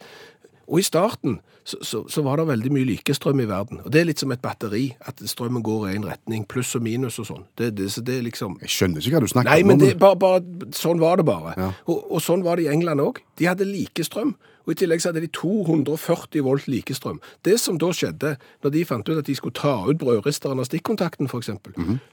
Og 0.70 0.78
i 0.78 0.86
starten 0.86 1.40
så, 1.66 1.78
så, 1.82 2.00
så 2.08 2.22
var 2.22 2.38
det 2.38 2.46
veldig 2.48 2.70
mye 2.72 2.86
likestrøm 2.88 3.42
i 3.42 3.48
verden. 3.50 3.80
Og 3.84 3.90
det 3.92 4.00
er 4.00 4.06
litt 4.08 4.22
som 4.22 4.30
et 4.32 4.42
batteri, 4.42 4.84
at 5.10 5.18
strømmen 5.28 5.64
går 5.66 5.88
i 5.90 5.96
en 5.98 6.06
retning, 6.06 6.44
pluss 6.48 6.72
og 6.78 6.84
minus 6.86 7.18
og 7.22 7.26
sånn. 7.26 7.42
Det, 7.58 7.72
det, 7.78 7.90
så 7.94 8.04
det 8.06 8.20
er 8.20 8.28
liksom... 8.28 8.56
Jeg 8.62 8.72
skjønner 8.74 9.02
ikke 9.02 9.18
hva 9.18 9.24
du 9.24 9.32
snakker 9.32 9.50
Nei, 9.50 9.64
om. 9.64 9.72
men 9.72 9.82
det, 9.82 9.90
bare, 10.00 10.18
bare, 10.20 10.70
sånn 10.76 11.02
var 11.02 11.20
det 11.20 11.26
bare. 11.28 11.56
Ja. 11.58 11.72
Og, 11.90 12.06
og 12.06 12.22
sånn 12.24 12.46
var 12.46 12.58
det 12.58 12.68
i 12.68 12.72
England 12.72 13.02
òg. 13.04 13.20
De 13.40 13.50
hadde 13.50 13.68
likestrøm. 13.68 14.36
Og 14.68 14.74
I 14.74 14.78
tillegg 14.78 15.02
så 15.02 15.10
hadde 15.10 15.24
de 15.24 15.30
240 15.34 16.44
volt 16.46 16.68
likestrøm. 16.70 17.18
Det 17.46 17.56
som 17.58 17.78
da 17.80 17.90
skjedde, 17.96 18.36
når 18.62 18.74
de 18.76 18.84
fant 18.86 19.08
ut 19.08 19.18
at 19.18 19.26
de 19.26 19.34
skulle 19.34 19.56
ta 19.58 19.74
ut 19.88 19.98
brødristeren 19.98 20.62
av 20.62 20.68
stikkontakten 20.68 21.30
f.eks., 21.30 21.50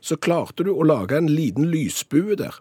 så 0.02 0.18
klarte 0.18 0.66
du 0.66 0.72
å 0.74 0.88
lage 0.88 1.20
en 1.20 1.30
liten 1.30 1.70
lysbue 1.70 2.40
der. 2.40 2.58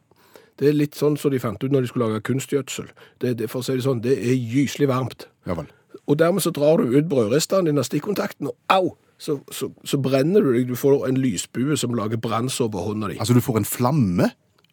Det 0.61 0.71
er 0.71 0.77
litt 0.77 0.97
sånn 0.97 1.19
som 1.21 1.33
de 1.33 1.41
fant 1.41 1.61
ut 1.61 1.73
når 1.73 1.85
de 1.85 1.91
skulle 1.91 2.09
lage 2.11 2.25
kunstgjødsel. 2.29 2.93
Det, 3.23 3.37
det, 3.41 3.49
for 3.53 3.61
å 3.61 3.67
si 3.67 3.77
det 3.77 3.85
sånn, 3.85 4.05
det 4.05 4.17
er 4.17 4.37
gyselig 4.37 4.89
varmt. 4.93 5.29
Ja 5.49 5.57
vel. 5.59 5.69
Og 6.07 6.19
dermed 6.19 6.45
så 6.45 6.53
drar 6.55 6.81
du 6.81 6.97
ut 6.97 7.09
brødristeren 7.09 7.69
din 7.69 7.81
av 7.81 7.89
stikkontakten, 7.89 8.53
og 8.53 8.57
au! 8.73 8.97
Så, 9.19 9.39
så, 9.49 9.71
så 9.85 9.97
brenner 9.97 10.45
du 10.45 10.51
deg. 10.53 10.67
Du 10.69 10.77
får 10.77 11.07
en 11.09 11.17
lysbue 11.17 11.77
som 11.81 11.95
lager 11.97 12.21
brannsår 12.21 12.69
på 12.69 12.83
hånda 12.85 13.09
di. 13.09 13.17
Altså, 13.17 13.33
du 13.33 13.41
får 13.41 13.63
en 13.63 13.69
flamme 13.69 14.27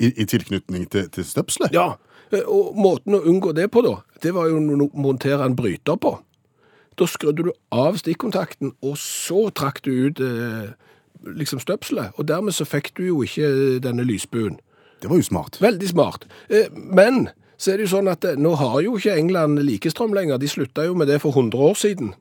i, 0.04 0.10
i 0.10 0.26
tilknytning 0.28 0.90
til, 0.92 1.08
til 1.16 1.24
støpselet? 1.24 1.72
Ja, 1.72 1.94
og 2.42 2.76
måten 2.76 3.16
å 3.16 3.22
unngå 3.24 3.54
det 3.56 3.70
på 3.72 3.84
da, 3.86 3.98
det 4.24 4.34
var 4.36 4.50
jo 4.52 4.60
å 4.60 4.90
montere 5.00 5.46
en 5.46 5.56
bryter 5.56 5.96
på. 5.96 6.18
Da 7.00 7.08
skrudde 7.10 7.48
du 7.48 7.54
av 7.74 7.98
stikkontakten, 8.02 8.74
og 8.86 8.98
så 9.02 9.48
trakk 9.56 9.80
du 9.86 9.92
ut 10.10 10.22
eh, 10.22 10.74
liksom 11.24 11.62
støpselet, 11.64 12.14
og 12.18 12.28
dermed 12.30 12.56
så 12.58 12.68
fikk 12.68 12.92
du 12.98 13.06
jo 13.08 13.22
ikke 13.26 13.80
denne 13.84 14.06
lysbuen. 14.06 14.60
Det 15.02 15.10
var 15.12 15.20
jo 15.20 15.26
smart. 15.28 15.58
Veldig 15.64 15.90
smart. 15.90 16.28
Eh, 16.50 16.70
men 16.74 17.30
så 17.64 17.72
er 17.72 17.80
det 17.80 17.86
jo 17.88 17.94
sånn 17.96 18.12
at 18.12 18.26
eh, 18.28 18.36
nå 18.36 18.52
har 18.60 18.82
jo 18.84 18.98
ikke 19.00 19.16
England 19.16 19.62
likestrøm 19.64 20.12
lenger. 20.18 20.42
De 20.42 20.50
slutta 20.52 20.84
jo 20.84 20.98
med 21.00 21.08
det 21.08 21.22
for 21.24 21.32
100 21.32 21.64
år 21.64 21.78
siden. 21.80 22.12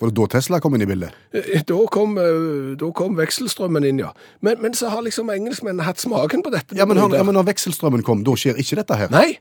Var 0.00 0.08
det 0.10 0.16
da 0.16 0.26
Tesla 0.32 0.60
kom 0.60 0.76
inn 0.76 0.84
i 0.84 0.88
bildet? 0.88 1.16
Eh, 1.32 1.62
Da 1.64 1.78
kom, 1.92 2.18
eh, 2.20 2.74
da 2.80 2.90
kom 2.96 3.16
vekselstrømmen 3.16 3.84
inn, 3.88 4.02
ja. 4.04 4.12
Men, 4.44 4.60
men 4.60 4.76
så 4.76 4.92
har 4.92 5.04
liksom 5.04 5.32
engelskmennene 5.32 5.88
hatt 5.88 6.00
smaken 6.00 6.44
på 6.44 6.52
dette. 6.52 6.76
Ja, 6.76 6.84
men, 6.88 7.00
han, 7.00 7.16
ja, 7.16 7.24
men 7.24 7.36
når 7.36 7.48
vekselstrømmen 7.54 8.04
kom, 8.04 8.24
da 8.28 8.36
skjer 8.36 8.60
ikke 8.60 8.80
dette 8.80 8.96
her? 9.00 9.12
Nei, 9.12 9.38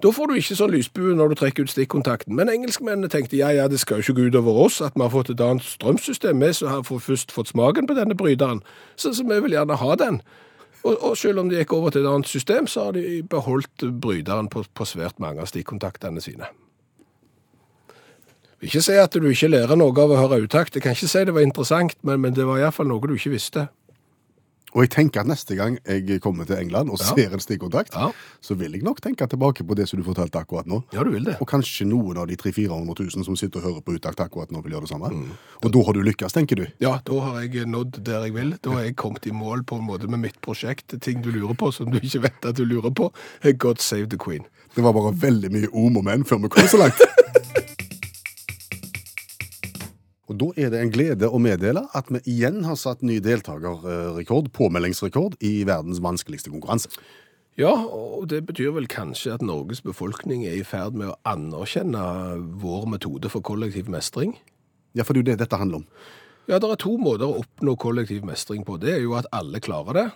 da 0.00 0.12
får 0.16 0.30
du 0.30 0.36
ikke 0.40 0.56
sånn 0.56 0.72
lysbue 0.72 1.14
når 1.18 1.32
du 1.32 1.38
trekker 1.42 1.66
ut 1.66 1.72
stikkontakten. 1.72 2.34
Men 2.38 2.48
engelskmennene 2.52 3.10
tenkte 3.12 3.36
ja, 3.36 3.50
ja, 3.52 3.66
det 3.70 3.82
skal 3.82 4.00
jo 4.00 4.06
ikke 4.06 4.16
gå 4.20 4.28
ut 4.30 4.38
over 4.42 4.62
oss 4.66 4.78
at 4.82 4.94
vi 4.96 5.04
har 5.04 5.12
fått 5.12 5.32
et 5.34 5.42
annet 5.44 5.66
strømsystem. 5.66 6.40
Vi 6.40 6.70
har 6.70 6.86
først 6.88 7.34
fått 7.34 7.52
smaken 7.52 7.90
på 7.90 7.98
denne 7.98 8.16
bryteren, 8.16 8.62
så, 8.96 9.12
så 9.12 9.26
vi 9.26 9.40
vil 9.44 9.58
gjerne 9.58 9.76
ha 9.82 9.98
den. 10.00 10.22
Og, 10.82 10.96
og 10.96 11.16
selv 11.18 11.42
om 11.42 11.50
de 11.50 11.58
gikk 11.58 11.74
over 11.76 11.92
til 11.92 12.04
et 12.04 12.10
annet 12.10 12.28
system, 12.28 12.66
så 12.70 12.88
har 12.88 12.96
de 12.96 13.22
beholdt 13.28 13.84
bryteren 14.00 14.48
på, 14.48 14.64
på 14.74 14.86
svært 14.88 15.20
mange 15.20 15.42
av 15.42 15.50
stikkontaktene 15.50 16.22
sine. 16.24 16.48
Jeg 18.60 18.66
vil 18.66 18.70
ikke 18.70 18.84
si 18.84 18.96
at 19.00 19.14
du 19.16 19.28
ikke 19.28 19.48
lærer 19.48 19.76
noe 19.80 19.96
av 19.96 20.12
å 20.12 20.18
høre 20.20 20.42
utakt. 20.44 20.74
Jeg 20.76 20.84
kan 20.84 20.96
ikke 20.96 21.08
si 21.08 21.24
det 21.24 21.34
var 21.36 21.44
interessant, 21.44 21.96
men, 22.04 22.20
men 22.20 22.36
det 22.36 22.44
var 22.48 22.60
iallfall 22.60 22.88
noe 22.88 23.08
du 23.08 23.14
ikke 23.16 23.32
visste. 23.32 23.68
Og 24.74 24.84
jeg 24.84 24.90
tenker 24.90 25.20
at 25.20 25.26
neste 25.26 25.56
gang 25.58 25.78
jeg 25.84 26.20
kommer 26.22 26.44
til 26.46 26.56
England 26.60 26.90
og 26.90 26.98
Ja. 27.00 27.04
ser 27.14 27.32
en 27.34 27.40
stikkontakt, 27.40 27.90
Ja. 27.96 28.10
så 28.40 28.54
vil 28.56 28.72
jeg 28.72 28.82
nok 28.82 29.00
tenke 29.00 29.26
tilbake 29.26 29.64
på 29.66 29.74
det 29.74 29.88
som 29.88 29.98
du 29.98 30.04
fortalte 30.04 30.38
akkurat 30.38 30.66
nå. 30.66 30.82
Ja, 30.92 31.02
du 31.02 31.10
vil 31.10 31.24
det. 31.24 31.36
Og 31.40 31.48
kanskje 31.48 31.86
noen 31.86 32.16
av 32.18 32.26
de 32.28 32.36
300 32.36 32.94
000 32.94 33.24
som 33.24 33.36
sitter 33.36 33.58
og 33.58 33.64
hører 33.66 33.80
på 33.82 33.94
utakt 33.98 34.20
akkurat 34.20 34.50
nå, 34.52 34.62
vil 34.62 34.72
gjøre 34.72 34.86
det 34.86 34.90
samme. 34.90 35.10
Og 35.64 35.72
da 35.72 35.82
har 35.82 35.92
du 35.92 36.02
lykkes, 36.02 36.32
tenker 36.32 36.56
du. 36.56 36.66
Ja, 36.80 37.00
da 37.04 37.20
har 37.20 37.40
jeg 37.40 37.66
nådd 37.66 38.02
der 38.04 38.22
jeg 38.24 38.34
vil. 38.34 38.54
Da 38.62 38.70
har 38.70 38.82
jeg 38.84 38.96
kommet 38.96 39.26
i 39.26 39.30
mål 39.32 39.64
på 39.64 39.76
en 39.78 39.86
måte 39.86 40.08
med 40.08 40.20
mitt 40.20 40.40
prosjekt. 40.40 40.94
Ting 41.00 41.20
du 41.22 41.30
lurer 41.32 41.54
på 41.56 41.72
som 41.72 41.90
du 41.90 41.98
ikke 41.98 42.22
vet 42.22 42.44
at 42.46 42.54
du 42.54 42.64
lurer 42.64 42.90
på. 42.94 43.10
God 43.58 43.78
save 43.80 44.06
the 44.08 44.16
queen. 44.16 44.44
Det 44.76 44.84
var 44.84 44.92
bare 44.92 45.12
veldig 45.12 45.50
mye 45.50 45.68
om 45.74 45.96
og 45.96 46.04
men 46.04 46.22
før 46.24 46.42
vi 46.42 46.48
kom 46.48 46.62
så 46.68 46.78
langt. 46.78 46.94
Og 50.30 50.36
da 50.38 50.52
er 50.62 50.70
det 50.70 50.78
en 50.78 50.92
glede 50.94 51.26
å 51.26 51.40
meddele 51.42 51.82
at 51.96 52.10
vi 52.12 52.20
igjen 52.30 52.62
har 52.62 52.78
satt 52.78 53.02
ny 53.02 53.18
deltakerrekord, 53.24 54.52
påmeldingsrekord, 54.54 55.34
i 55.42 55.64
verdens 55.66 55.98
vanskeligste 56.04 56.52
konkurranse. 56.52 56.92
Ja, 57.58 57.72
og 57.74 58.28
det 58.30 58.44
betyr 58.46 58.70
vel 58.76 58.86
kanskje 58.88 59.34
at 59.34 59.42
Norges 59.44 59.82
befolkning 59.84 60.46
er 60.46 60.54
i 60.60 60.64
ferd 60.64 60.94
med 60.96 61.10
å 61.10 61.18
anerkjenne 61.28 62.04
vår 62.62 62.86
metode 62.94 63.32
for 63.32 63.42
kollektiv 63.44 63.90
mestring. 63.90 64.36
Ja, 64.94 65.02
for 65.02 65.14
det 65.14 65.20
er 65.20 65.24
jo 65.24 65.30
det 65.32 65.40
dette 65.42 65.58
handler 65.58 65.82
om. 65.82 65.88
Ja, 66.50 66.58
det 66.58 66.70
er 66.70 66.78
to 66.82 66.94
måter 66.98 67.26
å 67.26 67.42
oppnå 67.42 67.76
kollektiv 67.78 68.24
mestring 68.26 68.62
på. 68.66 68.78
Det 68.80 68.94
er 68.94 69.02
jo 69.02 69.12
at 69.18 69.28
alle 69.34 69.60
klarer 69.62 69.98
det, 69.98 70.06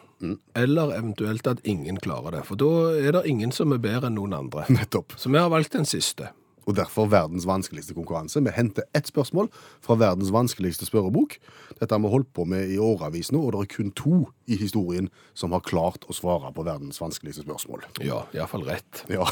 eller 0.59 0.95
eventuelt 0.97 1.47
at 1.51 1.61
ingen 1.69 1.99
klarer 2.03 2.39
det. 2.39 2.47
For 2.49 2.59
da 2.59 2.71
er 2.97 3.19
det 3.19 3.27
ingen 3.31 3.53
som 3.55 3.75
er 3.75 3.83
bedre 3.83 4.11
enn 4.11 4.19
noen 4.19 4.35
andre. 4.39 4.65
Nettopp. 4.79 5.19
Så 5.19 5.31
vi 5.31 5.43
har 5.43 5.53
valgt 5.53 5.77
den 5.77 5.87
siste. 5.91 6.33
Og 6.65 6.77
derfor 6.77 7.09
verdens 7.13 7.47
vanskeligste 7.47 7.95
konkurranse. 7.95 8.41
Vi 8.45 8.53
henter 8.55 8.87
ett 8.97 9.09
spørsmål 9.11 9.51
fra 9.85 9.99
verdens 10.01 10.33
vanskeligste 10.33 10.89
spørrebok. 10.89 11.37
Dette 11.81 11.95
har 11.95 12.03
vi 12.03 12.13
holdt 12.13 12.33
på 12.35 12.45
med 12.49 12.71
i 12.73 12.79
åravis 12.79 13.33
nå, 13.33 13.43
og 13.43 13.53
det 13.53 13.61
er 13.65 13.73
kun 13.77 13.93
to 13.97 14.21
i 14.47 14.57
historien 14.61 15.11
som 15.35 15.53
har 15.53 15.65
klart 15.65 16.07
å 16.09 16.17
svare 16.17 16.53
på 16.55 16.65
verdens 16.67 17.01
vanskeligste 17.03 17.45
spørsmål. 17.45 17.85
Ja, 18.05 18.25
iallfall 18.35 18.67
rett. 18.69 19.05
Ja. 19.13 19.27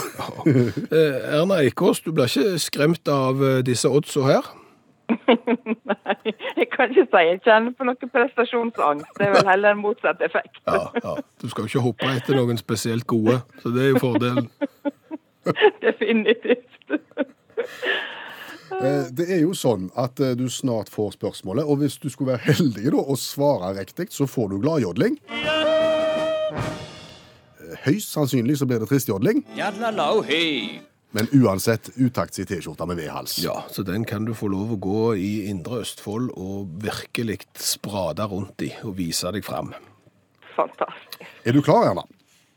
Eh, 0.92 1.38
Erna 1.38 1.60
Eikås, 1.62 2.02
du 2.04 2.12
blir 2.12 2.28
ikke 2.28 2.58
skremt 2.60 3.08
av 3.08 3.40
eh, 3.42 3.62
disse 3.64 3.88
oddsa 3.88 4.26
her? 4.26 4.50
Nei, 5.88 6.32
jeg 6.56 6.68
kan 6.72 6.92
ikke 6.92 7.04
si 7.10 7.22
jeg 7.26 7.40
kjenner 7.44 7.74
på 7.76 7.86
noe 7.86 8.10
prestasjonsangst. 8.14 9.12
Det 9.18 9.28
er 9.28 9.36
vel 9.36 9.48
heller 9.48 9.76
en 9.76 9.82
motsatt 9.82 10.22
effekt. 10.24 10.60
Ja, 10.66 10.88
ja. 11.02 11.16
Du 11.42 11.48
skal 11.50 11.66
jo 11.66 11.72
ikke 11.72 11.84
hoppe 11.88 12.10
etter 12.16 12.38
noen 12.38 12.60
spesielt 12.60 13.06
gode, 13.10 13.40
så 13.62 13.72
det 13.74 13.86
er 13.86 13.94
jo 13.94 14.02
fordelen. 14.02 14.50
Definitivt. 15.85 16.90
Eh, 18.83 19.05
Det 19.12 19.26
er 19.28 19.40
jo 19.42 19.52
sånn 19.57 19.90
at 20.00 20.20
eh, 20.22 20.33
du 20.38 20.46
snart 20.50 20.88
får 20.92 21.12
spørsmålet, 21.18 21.64
og 21.68 21.83
hvis 21.83 21.98
du 22.02 22.09
skulle 22.11 22.33
være 22.37 22.46
heldig 22.55 22.87
da, 22.94 23.00
og 23.02 23.18
svare 23.20 23.74
riktig, 23.78 24.09
så 24.14 24.26
får 24.31 24.48
du 24.55 24.57
gladjodling. 24.62 25.18
Eh, 25.33 25.42
Høyst 27.87 28.12
sannsynlig 28.14 28.57
så 28.61 28.66
blir 28.68 28.78
det 28.83 28.88
tristjodling, 28.90 29.42
men 31.12 31.28
uansett 31.37 31.90
utakt 32.00 32.38
i 32.40 32.44
T-skjorta 32.48 32.87
med 32.88 32.96
V-hals. 33.02 33.35
Ja, 33.44 33.59
så 33.68 33.85
den 33.85 34.05
kan 34.09 34.24
du 34.24 34.33
få 34.37 34.48
lov 34.48 34.72
å 34.72 34.78
gå 34.81 35.02
i 35.20 35.33
Indre 35.50 35.83
Østfold 35.85 36.31
og 36.40 36.70
virkelig 36.85 37.42
sprade 37.61 38.24
rundt 38.31 38.64
i 38.64 38.70
og 38.81 38.96
vise 38.96 39.28
deg 39.37 39.44
fram. 39.44 39.74
Fantastisk. 40.57 41.20
Er 41.44 41.52
du 41.57 41.61
klar, 41.64 41.90
Erna? 41.90 42.05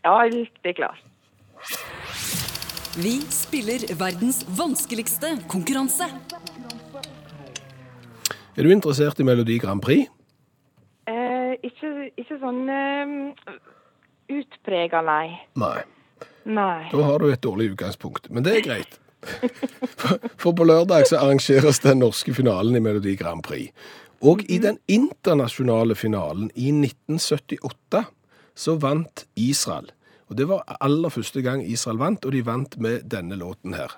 Ja, 0.05 0.15
jeg 0.23 0.31
er 0.31 0.37
riktig 0.45 0.75
klar. 0.79 0.95
Vi 2.95 3.21
spiller 3.29 3.83
verdens 3.99 4.43
vanskeligste 4.57 5.33
konkurranse. 5.51 6.07
Er 8.55 8.63
du 8.63 8.71
interessert 8.71 9.19
i 9.19 9.25
Melodi 9.27 9.57
Grand 9.59 9.83
Prix? 9.83 10.07
Eh, 11.11 11.53
ikke, 11.67 11.91
ikke 12.17 12.37
sånn 12.41 12.61
eh, 12.71 13.57
utprega, 14.31 15.01
nei. 15.05 15.25
Nei. 15.59 15.81
Nei. 16.45 16.85
Da 16.93 17.03
har 17.09 17.19
du 17.19 17.27
et 17.33 17.43
dårlig 17.43 17.73
utgangspunkt, 17.73 18.29
men 18.31 18.45
det 18.47 18.55
er 18.59 18.65
greit. 18.69 18.95
For- 20.39 20.53
på 20.55 20.65
lørdag 20.69 21.07
så 21.09 21.19
arrangeres 21.19 21.81
den 21.83 21.99
norske 22.03 22.33
finalen 22.37 22.77
i 22.77 22.83
Melodi 22.85 23.15
Grand 23.19 23.43
Prix. 23.43 23.73
Og 24.23 24.45
i 24.49 24.57
den 24.63 24.79
internasjonale 24.87 25.97
finalen 25.99 26.47
i 26.55 26.71
1978 26.71 28.05
så 28.55 28.77
vant 28.79 29.25
Israel. 29.35 29.89
Og 30.29 30.37
det 30.37 30.47
var 30.49 30.77
aller 30.81 31.09
første 31.09 31.41
gang 31.41 31.61
Israel 31.71 31.97
vant, 32.01 32.25
og 32.25 32.31
de 32.33 32.45
vant 32.45 32.77
med 32.81 33.05
denne 33.11 33.35
låten 33.37 33.73
her. 33.73 33.93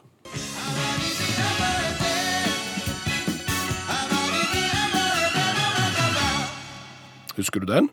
Husker 7.38 7.60
du 7.60 7.70
den? 7.70 7.90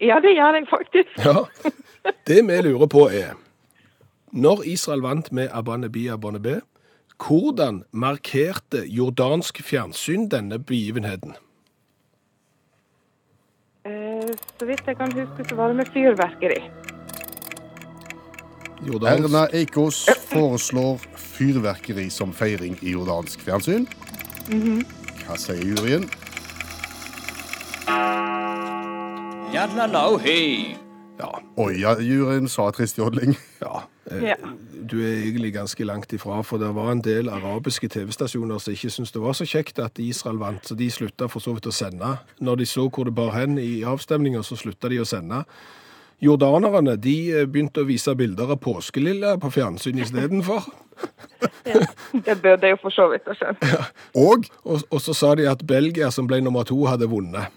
Ja, 0.00 0.16
det 0.22 0.34
gjør 0.34 0.54
jeg 0.54 0.66
faktisk. 0.70 1.18
Ja. 1.18 1.44
Det 2.26 2.40
vi 2.48 2.60
lurer 2.62 2.86
på 2.86 3.08
er, 3.08 3.36
når 4.32 4.62
Israel 4.64 5.02
vant 5.02 5.32
med 5.32 5.48
Abanebi 5.52 6.06
Abanebe, 6.08 6.60
hvordan 7.26 7.82
markerte 7.90 8.84
jordansk 8.86 9.62
fjernsyn 9.62 10.28
denne 10.30 10.58
begivenheten? 10.58 11.34
Eh, 13.84 14.30
så 14.58 14.66
vidt 14.66 14.86
jeg 14.86 14.96
kan 14.96 15.12
huske, 15.12 15.48
så 15.48 15.54
var 15.54 15.68
det 15.68 15.76
med 15.76 15.86
fyrverkeri. 15.92 16.62
Erna 18.86 19.46
Eikås 19.52 20.06
foreslår 20.30 21.00
fyrverkeri 21.16 22.08
som 22.10 22.32
feiring 22.32 22.78
i 22.82 22.94
jordansk 22.94 23.42
fjernsyn. 23.42 23.88
Hva 25.26 25.36
sier 25.40 25.58
juryen? 25.64 26.06
ja, 31.18 31.28
Oi, 31.58 31.80
ja, 31.82 31.96
juryen 31.98 32.46
sa 32.48 32.68
tristjodling. 32.70 33.34
ja. 33.64 33.82
eh, 34.10 34.30
Ja. 34.30 34.36
Du 34.88 35.00
er 35.02 35.18
egentlig 35.18 35.50
ganske 35.52 35.84
langt 35.84 36.12
ifra, 36.16 36.38
for 36.46 36.56
det 36.62 36.70
var 36.76 36.92
en 36.92 37.02
del 37.04 37.28
arabiske 37.28 37.90
TV-stasjoner 37.92 38.60
som 38.62 38.72
ikke 38.72 38.88
syntes 38.94 39.12
det 39.12 39.20
var 39.20 39.34
så 39.36 39.44
kjekt 39.44 39.82
at 39.84 39.98
Israel 40.00 40.38
vant, 40.40 40.62
så 40.64 40.76
de 40.78 40.86
slutta 40.90 41.26
for 41.28 41.44
så 41.44 41.52
vidt 41.56 41.66
å 41.68 41.74
sende. 41.74 42.14
Når 42.40 42.62
de 42.62 42.66
så 42.70 42.86
hvor 42.88 43.04
det 43.04 43.12
bar 43.18 43.34
hen 43.34 43.58
i 43.60 43.82
avstemninga, 43.84 44.40
så 44.46 44.56
slutta 44.56 44.88
de 44.88 45.02
å 45.02 45.08
sende. 45.08 45.42
Jordanerne 46.20 46.96
de 46.98 47.16
eh, 47.30 47.46
begynte 47.46 47.84
å 47.84 47.88
vise 47.88 48.14
bilder 48.18 48.50
av 48.50 48.58
påskelilla 48.62 49.36
på 49.38 49.50
fjernsyn 49.54 50.00
istedenfor. 50.02 50.66
Det 52.26 52.34
burde 52.42 52.66
jeg 52.66 52.74
jo 52.74 52.78
for 52.82 52.94
så 52.94 53.04
vidt 53.12 53.28
ha 53.30 53.36
skjønt. 53.38 53.62
Og 54.18 54.48
Og, 54.64 54.82
og 54.90 55.00
så 55.00 55.14
sa 55.14 55.34
de 55.38 55.46
at 55.48 55.62
Belgia, 55.66 56.10
som 56.10 56.26
ble 56.26 56.40
nummer 56.42 56.66
to, 56.66 56.78
hadde 56.90 57.06
vunnet. 57.10 57.54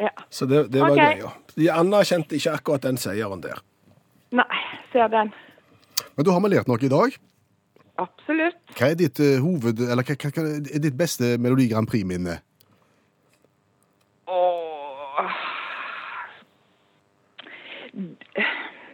Ja. 0.00 0.10
Så 0.30 0.48
det, 0.50 0.66
det 0.74 0.82
var 0.82 0.96
okay. 0.96 1.20
greia. 1.20 1.30
De 1.54 1.70
anerkjente 1.70 2.34
ikke 2.36 2.56
akkurat 2.58 2.82
den 2.88 2.98
seieren 2.98 3.44
der. 3.44 3.62
Nei, 4.34 4.64
ser 4.92 5.06
den. 5.12 5.30
Men 6.16 6.26
da 6.26 6.34
har 6.34 6.42
vi 6.42 6.50
lært 6.50 6.70
noe 6.70 6.82
i 6.82 6.90
dag. 6.90 7.14
Absolutt. 8.02 8.58
Hva 8.74 8.90
er 8.90 8.98
ditt 8.98 9.22
uh, 9.22 9.38
hoved... 9.38 9.78
Eller 9.86 10.02
hva, 10.02 10.18
hva, 10.18 10.34
hva 10.34 10.46
er 10.58 10.82
ditt 10.82 10.98
beste 10.98 11.36
Melodi 11.38 11.68
Grand 11.70 11.86
Prix-minne? 11.86 12.40
Åh. 14.26 15.36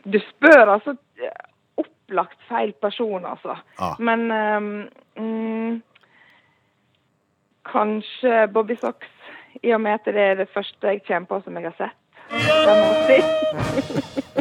Du 0.05 0.19
spør 0.25 0.75
altså 0.75 0.95
opplagt 1.81 2.39
feil 2.49 2.73
person, 2.83 3.25
altså. 3.27 3.57
Ah. 3.79 3.95
Men 3.99 4.21
um, 5.17 5.83
kanskje 7.73 8.49
Bobby 8.55 8.77
Socks, 8.81 9.09
i 9.63 9.73
og 9.75 9.81
med 9.81 9.93
at 9.99 10.05
det 10.05 10.23
er 10.23 10.35
det 10.35 10.49
første 10.55 10.87
jeg 10.87 11.03
kommer 11.07 11.29
på 11.29 11.41
som 11.45 11.57
jeg 11.57 11.65
har 11.71 11.77
sett. 11.79 11.97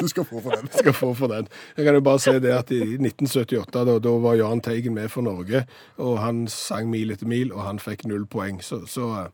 Du 0.00 0.08
skal 0.08 0.24
få 0.24 0.40
for 0.40 0.50
den. 0.50 0.68
skal 0.72 0.92
få 0.92 1.14
for 1.14 1.26
den. 1.26 1.48
Jeg 1.76 1.84
kan 1.84 1.94
jo 1.94 2.00
bare 2.00 2.18
si 2.18 2.30
det 2.30 2.52
at 2.52 2.70
i 2.70 2.80
1978, 2.80 3.84
da, 3.86 3.98
da 3.98 4.10
var 4.20 4.34
Jahn 4.34 4.60
Teigen 4.60 4.94
med 4.94 5.08
for 5.08 5.22
Norge, 5.22 5.64
og 5.96 6.18
han 6.18 6.48
sang 6.48 6.90
Mil 6.90 7.10
etter 7.14 7.26
mil, 7.26 7.52
og 7.52 7.62
han 7.62 7.78
fikk 7.78 8.04
null 8.10 8.26
poeng. 8.26 8.58
Så, 8.62 8.82
så 8.90 9.06
eh, 9.22 9.28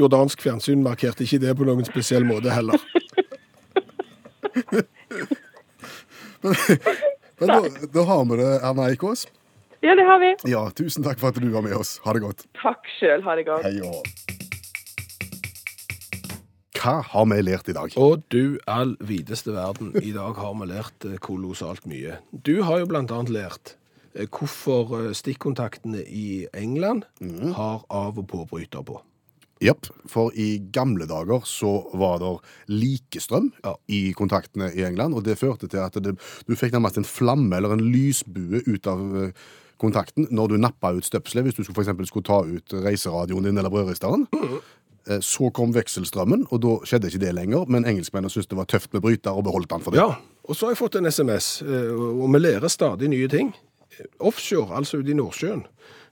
jordansk 0.00 0.42
fjernsyn 0.42 0.82
markerte 0.82 1.22
ikke 1.22 1.38
det 1.44 1.54
på 1.56 1.68
noen 1.68 1.86
spesiell 1.86 2.26
måte 2.26 2.50
heller. 2.50 2.80
Men 7.40 7.48
da, 7.48 7.60
da 7.94 8.02
har 8.08 8.24
vi 8.30 8.36
det, 8.40 8.50
Erna 8.62 8.88
Eikås. 8.90 9.26
Ja, 9.80 9.94
det 9.96 10.04
har 10.04 10.18
vi. 10.20 10.34
Ja, 10.50 10.66
tusen 10.76 11.04
takk 11.06 11.20
for 11.22 11.32
at 11.32 11.38
du 11.40 11.48
var 11.54 11.64
med 11.64 11.72
oss. 11.78 11.94
Ha 12.04 12.12
det 12.12 12.20
godt. 12.24 12.44
Takk 12.60 12.84
sjøl. 12.98 13.22
Ha 13.24 13.36
det 13.38 13.46
godt. 13.48 13.64
Hei 13.64 13.80
og. 13.80 14.04
Hva 16.80 16.94
har 17.04 17.26
vi 17.28 17.38
lært 17.44 17.68
i 17.68 17.74
dag? 17.76 17.92
Og 18.00 18.22
du 18.32 18.56
all 18.70 18.94
videste 19.04 19.52
verden, 19.52 19.92
i 20.00 20.12
dag 20.16 20.36
har 20.40 20.54
vi 20.60 20.68
lært 20.70 21.04
eh, 21.08 21.18
kolossalt 21.20 21.84
mye. 21.88 22.18
Du 22.32 22.62
har 22.64 22.80
jo 22.80 22.88
blant 22.88 23.12
annet 23.12 23.32
lært 23.36 23.74
eh, 24.14 24.24
hvorfor 24.32 24.94
eh, 25.00 25.10
stikkontaktene 25.16 26.00
i 26.08 26.46
England 26.56 27.04
har 27.56 27.82
av- 27.92 28.16
og 28.20 28.26
påbryter 28.32 28.84
på. 28.88 28.96
Japp, 29.60 29.86
for 30.08 30.32
i 30.32 30.58
gamle 30.72 31.04
dager 31.10 31.42
så 31.44 31.70
var 32.00 32.18
det 32.22 32.30
likestrøm 32.72 33.50
Ja. 33.64 33.74
i 33.88 34.12
kontaktene 34.16 34.70
i 34.74 34.84
England, 34.86 35.14
og 35.14 35.24
det 35.24 35.38
førte 35.38 35.68
til 35.68 35.82
at 35.84 35.92
det, 36.00 36.14
du 36.48 36.54
fikk 36.56 36.72
nærmest 36.72 36.96
en 36.96 37.04
flamme 37.04 37.56
eller 37.56 37.72
en 37.76 37.84
lysbue 37.92 38.62
ut 38.66 38.86
av 38.86 39.02
eh, 39.24 39.32
kontakten 39.80 40.26
når 40.30 40.48
du 40.48 40.56
nappa 40.60 40.92
ut 40.96 41.04
støpselet, 41.04 41.44
hvis 41.44 41.54
du 41.58 41.62
skulle, 41.64 41.74
for 41.76 41.84
eksempel 41.84 42.06
skulle 42.08 42.24
ta 42.28 42.40
ut 42.44 42.72
reiseradioen 42.84 43.44
din 43.48 43.58
eller 43.58 43.70
brødristeren. 43.72 44.26
Mm. 44.32 44.60
Så 45.24 45.48
kom 45.56 45.72
vekselstrømmen, 45.74 46.42
og 46.52 46.60
da 46.60 46.74
skjedde 46.84 47.08
ikke 47.08 47.22
det 47.22 47.30
lenger, 47.34 47.64
men 47.72 47.86
engelskmennene 47.88 48.30
syntes 48.30 48.50
det 48.50 48.58
var 48.58 48.68
tøft 48.68 48.92
med 48.92 49.00
bryter 49.02 49.32
og 49.32 49.46
beholdt 49.46 49.70
den 49.72 49.80
for 49.82 49.90
det. 49.96 49.98
Ja, 50.02 50.18
og 50.44 50.54
så 50.56 50.66
har 50.68 50.74
jeg 50.74 50.80
fått 50.82 50.98
en 51.00 51.08
SMS, 51.08 51.62
eh, 51.64 51.88
og 51.96 52.28
vi 52.34 52.38
lærer 52.42 52.68
stadig 52.68 53.08
nye 53.10 53.28
ting. 53.32 53.54
Offshore, 54.20 54.76
altså 54.76 55.00
ute 55.00 55.10
i 55.10 55.16
Nordsjøen, 55.16 55.64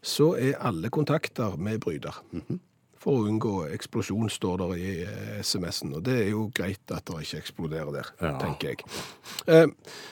så 0.02 0.32
er 0.40 0.56
alle 0.64 0.88
kontakter 0.90 1.56
med 1.60 1.78
bryter. 1.84 2.16
For 2.98 3.14
å 3.14 3.28
unngå 3.30 3.68
eksplosjon, 3.72 4.28
står 4.28 4.56
det 4.58 4.78
i 4.82 4.92
eh, 5.04 5.40
SMS-en. 5.40 5.92
Og 5.94 6.02
det 6.02 6.16
er 6.24 6.30
jo 6.32 6.48
greit 6.54 6.90
at 6.90 7.04
det 7.06 7.20
ikke 7.22 7.38
eksploderer 7.44 7.92
der, 7.94 8.08
Ja. 8.20 8.32
tenker 8.38 8.68
jeg. 8.72 8.80
Eh, 9.46 9.66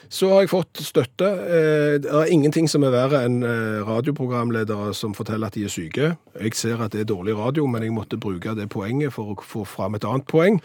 Så 0.09 0.29
har 0.31 0.41
jeg 0.45 0.51
fått 0.51 0.79
støtte. 0.87 1.27
Eh, 1.27 1.99
Det 1.99 2.13
er 2.13 2.31
ingenting 2.31 2.69
som 2.69 2.85
er 2.85 2.91
verre 2.95 3.25
enn 3.25 3.43
radioprogramledere 3.87 4.95
som 4.95 5.15
forteller 5.15 5.47
at 5.47 5.55
de 5.55 5.65
er 5.65 5.69
syke. 5.69 6.17
Jeg 6.41 6.55
ser 6.55 6.81
at 6.83 6.93
det 6.93 7.01
er 7.01 7.15
dårlig 7.15 7.37
radio, 7.37 7.67
men 7.67 7.83
jeg 7.83 7.93
måtte 7.93 8.19
bruke 8.21 8.55
det 8.55 8.69
poenget 8.71 9.13
for 9.13 9.35
å 9.35 9.43
få 9.43 9.65
fram 9.67 9.95
et 9.95 10.05
annet 10.05 10.27
poeng. 10.27 10.61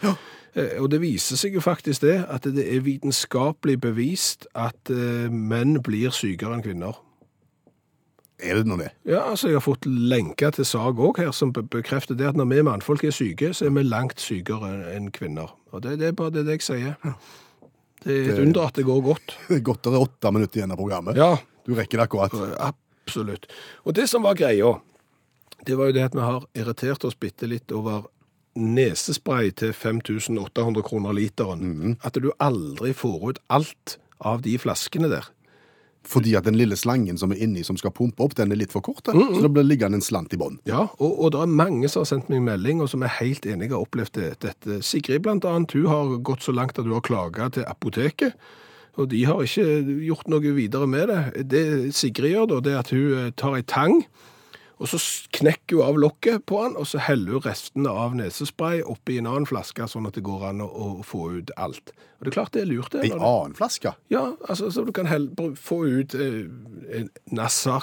Eh, 0.54 0.78
Og 0.80 0.90
det 0.90 1.00
viser 1.00 1.36
seg 1.36 1.54
jo 1.54 1.60
faktisk 1.60 2.00
det, 2.02 2.24
at 2.28 2.42
det 2.42 2.66
er 2.76 2.80
vitenskapelig 2.80 3.80
bevist 3.80 4.46
at 4.54 4.88
menn 5.30 5.80
blir 5.82 6.10
sykere 6.10 6.54
enn 6.54 6.62
kvinner. 6.62 6.94
Er 8.42 8.58
det 8.58 8.66
nå 8.66 8.76
det? 8.80 8.90
Ja, 9.06 9.20
altså 9.30 9.48
jeg 9.48 9.54
har 9.60 9.64
fått 9.64 9.86
lenker 9.86 10.50
til 10.56 10.64
sag 10.66 10.98
òg 10.98 11.18
her, 11.22 11.30
som 11.32 11.52
bekrefter 11.52 12.16
det 12.18 12.26
at 12.32 12.36
når 12.38 12.48
vi 12.50 12.62
mannfolk 12.66 13.04
er 13.06 13.14
syke, 13.14 13.52
så 13.54 13.66
er 13.68 13.74
vi 13.76 13.82
langt 13.86 14.18
sykere 14.20 14.72
enn 14.96 15.10
kvinner. 15.14 15.52
Og 15.72 15.82
det, 15.84 15.98
det 16.00 16.08
er 16.10 16.16
bare 16.18 16.30
det 16.34 16.46
jeg 16.56 16.62
sier. 16.66 16.96
Det 18.02 18.10
er 18.12 18.30
et 18.32 18.36
Det- 18.36 18.42
under 18.46 18.66
at 18.66 18.74
det 18.74 18.84
går 18.84 19.00
godt. 19.02 19.36
Det 19.48 19.56
er 19.60 19.60
godt 19.62 19.82
det 19.84 19.92
er 19.94 20.02
åtte 20.08 20.32
minutter 20.34 20.58
igjen 20.60 20.72
av 20.74 20.76
programmet. 20.82 21.16
Ja, 21.16 21.36
Du 21.66 21.74
rekker 21.78 21.98
det 21.98 22.08
akkurat. 22.08 22.32
absolutt. 22.58 23.46
Og 23.86 23.94
det 23.94 24.08
som 24.10 24.22
var 24.26 24.34
greia, 24.34 24.80
det 25.64 25.76
var 25.78 25.86
jo 25.86 25.92
det 25.92 26.02
at 26.08 26.14
vi 26.14 26.20
har 26.20 26.42
irritert 26.58 27.04
oss 27.04 27.14
bitte 27.14 27.46
litt 27.46 27.70
over 27.70 28.08
nesespray 28.58 29.50
til 29.56 29.72
5800 29.72 30.82
kroner 30.82 31.14
literen. 31.16 31.96
At 32.04 32.14
du 32.20 32.32
aldri 32.42 32.92
får 32.92 33.28
ut 33.30 33.38
alt 33.48 33.96
av 34.20 34.42
de 34.42 34.56
flaskene 34.58 35.08
der. 35.08 35.28
Fordi 36.08 36.34
at 36.34 36.46
den 36.48 36.56
lille 36.58 36.76
slangen 36.76 37.18
som 37.20 37.30
er 37.34 37.42
inni 37.44 37.62
som 37.66 37.76
skal 37.78 37.92
pumpe 37.94 38.24
opp, 38.24 38.34
den 38.38 38.50
er 38.52 38.58
litt 38.58 38.72
for 38.74 38.82
kort. 38.84 39.04
da. 39.06 39.14
Så 39.14 39.44
det 39.44 39.52
blir 39.54 39.66
liggende 39.66 40.00
en 40.00 40.04
slant 40.04 40.34
i 40.34 40.38
bånn. 40.40 40.58
Ja, 40.68 40.88
og, 40.98 41.12
og 41.12 41.30
det 41.34 41.44
er 41.44 41.52
mange 41.52 41.90
som 41.92 42.02
har 42.02 42.10
sendt 42.10 42.32
meg 42.32 42.42
melding, 42.46 42.82
og 42.82 42.90
som 42.90 43.04
er 43.06 43.14
helt 43.20 43.46
enige 43.46 43.76
har 43.76 43.84
opplevd 43.86 44.18
det, 44.18 44.32
dette. 44.42 44.80
Sigrid 44.82 45.22
blant 45.22 45.46
annet, 45.48 45.76
hun 45.78 45.86
har 45.90 46.16
gått 46.26 46.42
så 46.42 46.54
langt 46.54 46.78
at 46.78 46.88
hun 46.88 46.96
har 46.98 47.06
klaget 47.06 47.56
til 47.58 47.68
apoteket, 47.70 48.34
og 49.00 49.08
de 49.08 49.22
har 49.24 49.40
ikke 49.40 49.64
gjort 50.04 50.28
noe 50.28 50.52
videre 50.52 50.90
med 50.90 51.08
det. 51.08 51.46
Det 51.54 51.64
Sigrid 51.96 52.34
gjør 52.34 52.50
da, 52.50 52.60
det 52.66 52.74
er 52.74 52.82
at 52.82 52.92
hun 52.92 53.18
eh, 53.22 53.30
tar 53.38 53.56
ei 53.56 53.64
tang, 53.64 54.02
og 54.82 54.90
så 54.90 54.98
knekker 55.36 55.78
hun 55.78 55.86
av 55.86 55.98
lokket 56.02 56.44
på 56.50 56.58
den, 56.64 56.74
og 56.80 56.88
så 56.90 57.00
heller 57.06 57.38
hun 57.38 57.44
restene 57.44 57.92
av 58.04 58.16
nesespray 58.18 58.82
oppi 58.82 59.20
en 59.20 59.28
annen 59.30 59.46
flaske, 59.46 59.86
sånn 59.88 60.08
at 60.08 60.18
det 60.18 60.24
går 60.26 60.48
an 60.50 60.64
å, 60.64 60.66
å 60.68 60.88
få 61.06 61.28
ut 61.38 61.52
alt. 61.54 61.94
Og 62.18 62.26
det 62.26 62.32
er 62.32 62.36
klart 62.38 62.54
det 62.56 62.64
er 62.64 62.70
lurt 62.70 62.94
det. 62.94 63.04
Ei 63.06 63.14
annen 63.14 63.54
flaske. 63.58 63.94
Ja, 64.12 64.24
altså, 64.48 64.72
så 64.74 64.84
du 64.86 64.92
kan 64.96 65.10
hell, 65.10 65.30
få 65.58 65.84
ut 65.86 66.16
eh, 66.18 66.44
en 66.98 67.10
NASA, 67.30 67.78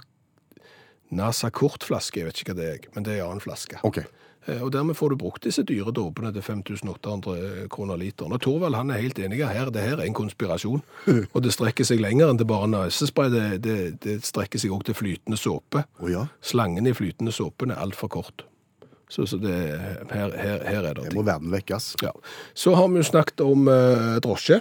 NASA 1.15 1.51
kortflaske, 1.55 2.19
jeg 2.21 2.29
vet 2.29 2.43
ikke 2.43 2.57
hva 2.57 2.59
det 2.59 2.69
er, 2.73 2.89
men 2.95 3.07
det 3.07 3.15
er 3.15 3.23
en 3.23 3.31
annen 3.31 3.45
flaske. 3.47 3.79
OK. 3.87 4.03
Eh, 4.49 4.61
Og 4.65 4.71
dermed 4.73 4.97
får 4.97 5.13
du 5.13 5.15
brukt 5.21 5.43
disse 5.45 5.63
dyre 5.63 5.91
dåpene 5.95 6.31
til 6.33 6.41
5800 6.41 7.67
kroner 7.69 7.99
literen. 8.01 8.33
Og 8.33 8.41
Torvald 8.41 8.75
han 8.75 8.89
er 8.91 9.01
helt 9.03 9.19
enig 9.21 9.43
her, 9.45 9.69
det 9.69 9.83
her 9.85 9.97
er 9.99 10.07
en 10.07 10.17
konspirasjon. 10.17 10.81
Og 11.35 11.41
det 11.45 11.53
strekker 11.55 11.85
seg 11.87 12.01
lenger 12.03 12.29
enn 12.33 12.39
til 12.41 12.49
bare 12.49 12.67
nesespray, 12.71 13.29
det, 13.33 13.45
det, 13.63 13.77
det 14.03 14.19
strekker 14.25 14.59
seg 14.61 14.73
også 14.75 14.89
til 14.91 14.99
flytende 15.03 15.37
såpe. 15.39 15.85
Oh, 16.01 16.09
ja. 16.11 16.25
Slangen 16.41 16.87
i 16.89 16.93
flytende 16.97 17.31
såpen 17.35 17.71
er 17.75 17.81
altfor 17.83 18.09
kort. 18.19 18.45
Så, 19.09 19.23
så 19.25 19.39
det, 19.41 19.53
her, 20.13 20.33
her, 20.37 20.59
her 20.69 20.83
er 20.85 20.93
det 20.93 21.03
Det 21.03 21.07
ting. 21.09 21.15
må 21.17 21.23
verden 21.25 21.49
vekkes. 21.53 21.95
Ja. 22.05 22.11
Så 22.53 22.75
har 22.77 22.87
vi 22.93 22.99
jo 23.01 23.07
snakket 23.07 23.41
om 23.41 23.65
eh, 23.71 24.19
drosje. 24.21 24.59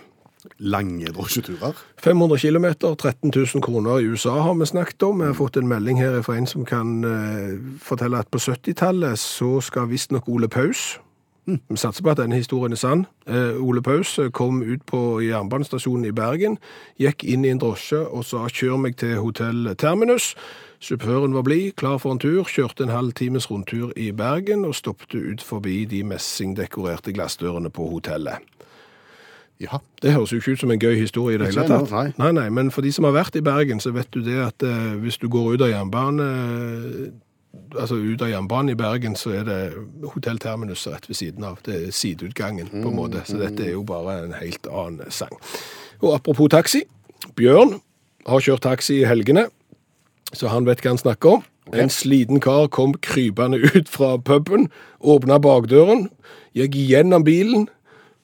Lange 0.58 1.10
drosjeturer. 1.14 1.74
500 1.98 2.38
km, 2.38 2.66
13 2.80 3.32
000 3.34 3.62
kroner 3.62 3.98
i 3.98 4.06
USA 4.06 4.40
har 4.40 4.54
vi 4.54 4.66
snakket 4.66 5.02
om. 5.02 5.20
Vi 5.20 5.26
har 5.26 5.34
fått 5.34 5.56
en 5.56 5.68
melding 5.68 6.00
her 6.00 6.22
fra 6.22 6.36
en 6.38 6.46
som 6.46 6.64
kan 6.64 7.04
eh, 7.04 7.58
fortelle 7.82 8.18
at 8.18 8.30
på 8.30 8.38
70-tallet 8.38 9.18
så 9.18 9.60
skal 9.60 9.90
visstnok 9.90 10.28
Ole 10.28 10.48
Paus 10.48 10.98
Vi 11.48 11.76
satser 11.76 12.04
på 12.04 12.10
at 12.12 12.20
denne 12.20 12.36
historien 12.36 12.72
er 12.72 12.80
sann. 12.80 13.06
Eh, 13.26 13.56
Ole 13.56 13.82
Paus 13.82 14.18
eh, 14.18 14.30
kom 14.30 14.60
ut 14.62 14.84
på 14.86 15.20
jernbanestasjonen 15.24 16.04
i 16.04 16.12
Bergen, 16.12 16.58
gikk 17.00 17.24
inn 17.24 17.46
i 17.46 17.52
en 17.54 17.60
drosje 17.62 18.02
og 18.04 18.24
sa 18.28 18.44
'kjør 18.48 18.76
meg 18.76 18.96
til 19.00 19.16
hotell 19.16 19.74
Terminus'. 19.80 20.34
Sjåføren 20.80 21.34
var 21.34 21.42
blid, 21.42 21.72
klar 21.76 21.98
for 21.98 22.12
en 22.12 22.18
tur, 22.18 22.44
kjørte 22.44 22.84
en 22.84 22.94
halv 22.94 23.12
times 23.12 23.50
rundtur 23.50 23.92
i 23.96 24.12
Bergen 24.12 24.64
og 24.64 24.74
stoppet 24.74 25.14
ut 25.14 25.42
forbi 25.42 25.84
de 25.84 26.04
messingdekorerte 26.04 27.12
glassdørene 27.12 27.70
på 27.70 27.88
hotellet. 27.90 28.38
Ja. 29.60 29.80
Det 30.02 30.12
høres 30.14 30.32
jo 30.32 30.38
ikke 30.38 30.54
ut 30.54 30.60
som 30.60 30.70
en 30.70 30.78
gøy 30.78 30.94
historie 31.00 31.34
i 31.34 31.38
det 31.40 31.48
hele 31.50 31.64
tatt. 31.66 31.90
nei. 31.90 32.12
nei, 32.18 32.30
nei, 32.36 32.48
men 32.54 32.70
for 32.70 32.86
de 32.86 32.92
som 32.94 33.08
har 33.08 33.16
vært 33.16 33.38
i 33.38 33.42
Bergen, 33.42 33.80
så 33.82 33.90
vet 33.94 34.10
du 34.14 34.20
det 34.22 34.36
at 34.44 34.62
eh, 34.62 34.92
hvis 35.02 35.18
du 35.18 35.26
går 35.28 35.56
ut 35.56 35.64
av 35.66 35.72
jernbane, 35.72 36.28
eh, 36.28 37.72
altså 37.74 37.98
ut 37.98 38.22
av 38.22 38.30
jernbanen 38.30 38.70
i 38.70 38.78
Bergen, 38.78 39.16
så 39.18 39.34
er 39.40 39.48
det 39.48 39.58
Hotell 40.14 40.38
Terminus 40.38 40.86
rett 40.86 41.08
ved 41.10 41.18
siden 41.18 41.44
av. 41.44 41.58
Det 41.66 41.74
er 41.74 41.90
sideutgangen 41.90 42.70
på 42.70 42.86
en 42.86 42.96
måte, 42.96 43.24
så 43.26 43.40
dette 43.40 43.66
er 43.66 43.74
jo 43.74 43.82
bare 43.88 44.20
en 44.28 44.36
helt 44.38 44.70
annen 44.70 45.10
sang. 45.10 45.34
Og 45.98 46.14
apropos 46.14 46.52
taxi, 46.54 46.84
Bjørn 47.34 47.80
har 48.28 48.44
kjørt 48.44 48.62
taxi 48.62 49.00
i 49.02 49.08
helgene, 49.08 49.48
så 50.32 50.52
han 50.52 50.68
vet 50.68 50.84
hva 50.84 50.94
han 50.94 51.02
snakker 51.02 51.38
om. 51.38 51.46
En 51.74 51.90
sliten 51.92 52.40
kar 52.40 52.68
kom 52.72 52.94
krypende 53.04 53.58
ut 53.74 53.90
fra 53.90 54.16
puben, 54.22 54.68
åpna 55.00 55.40
bakdøren, 55.42 56.06
gikk 56.56 56.78
gjennom 56.78 57.26
bilen, 57.26 57.66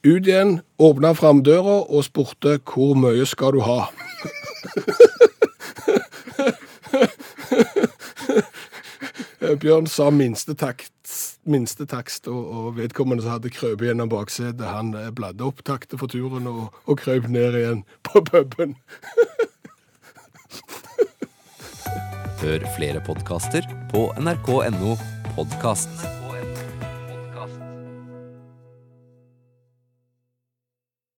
ut 0.04 0.26
igjen, 0.26 0.60
åpna 0.78 1.14
framdøra 1.16 1.80
og 1.88 2.04
spurte 2.04 2.58
hvor 2.68 2.94
mye 2.98 3.26
skal 3.28 3.52
du 3.56 3.60
ha? 3.64 3.88
Bjørn 9.60 9.86
sa 9.88 10.08
minstetakst, 10.10 11.38
minstetakst 11.48 12.28
og, 12.32 12.42
og 12.44 12.76
vedkommende 12.78 13.24
som 13.24 13.36
hadde 13.36 13.52
krøpet 13.54 13.86
gjennom 13.90 14.10
baksetet, 14.12 14.64
han 14.66 14.94
eh, 14.98 15.12
bladde 15.14 15.44
opp 15.46 15.62
taktet 15.66 16.00
for 16.00 16.10
turen 16.10 16.48
og, 16.50 16.74
og 16.88 16.98
krøp 17.00 17.28
ned 17.32 17.58
igjen 17.60 17.84
på 18.06 18.24
puben. 18.28 18.76
Hør 22.44 22.66
flere 22.76 23.00
podkaster 23.04 23.64
på 23.92 24.08
nrk.no 24.20 24.98
podkast. 25.36 26.23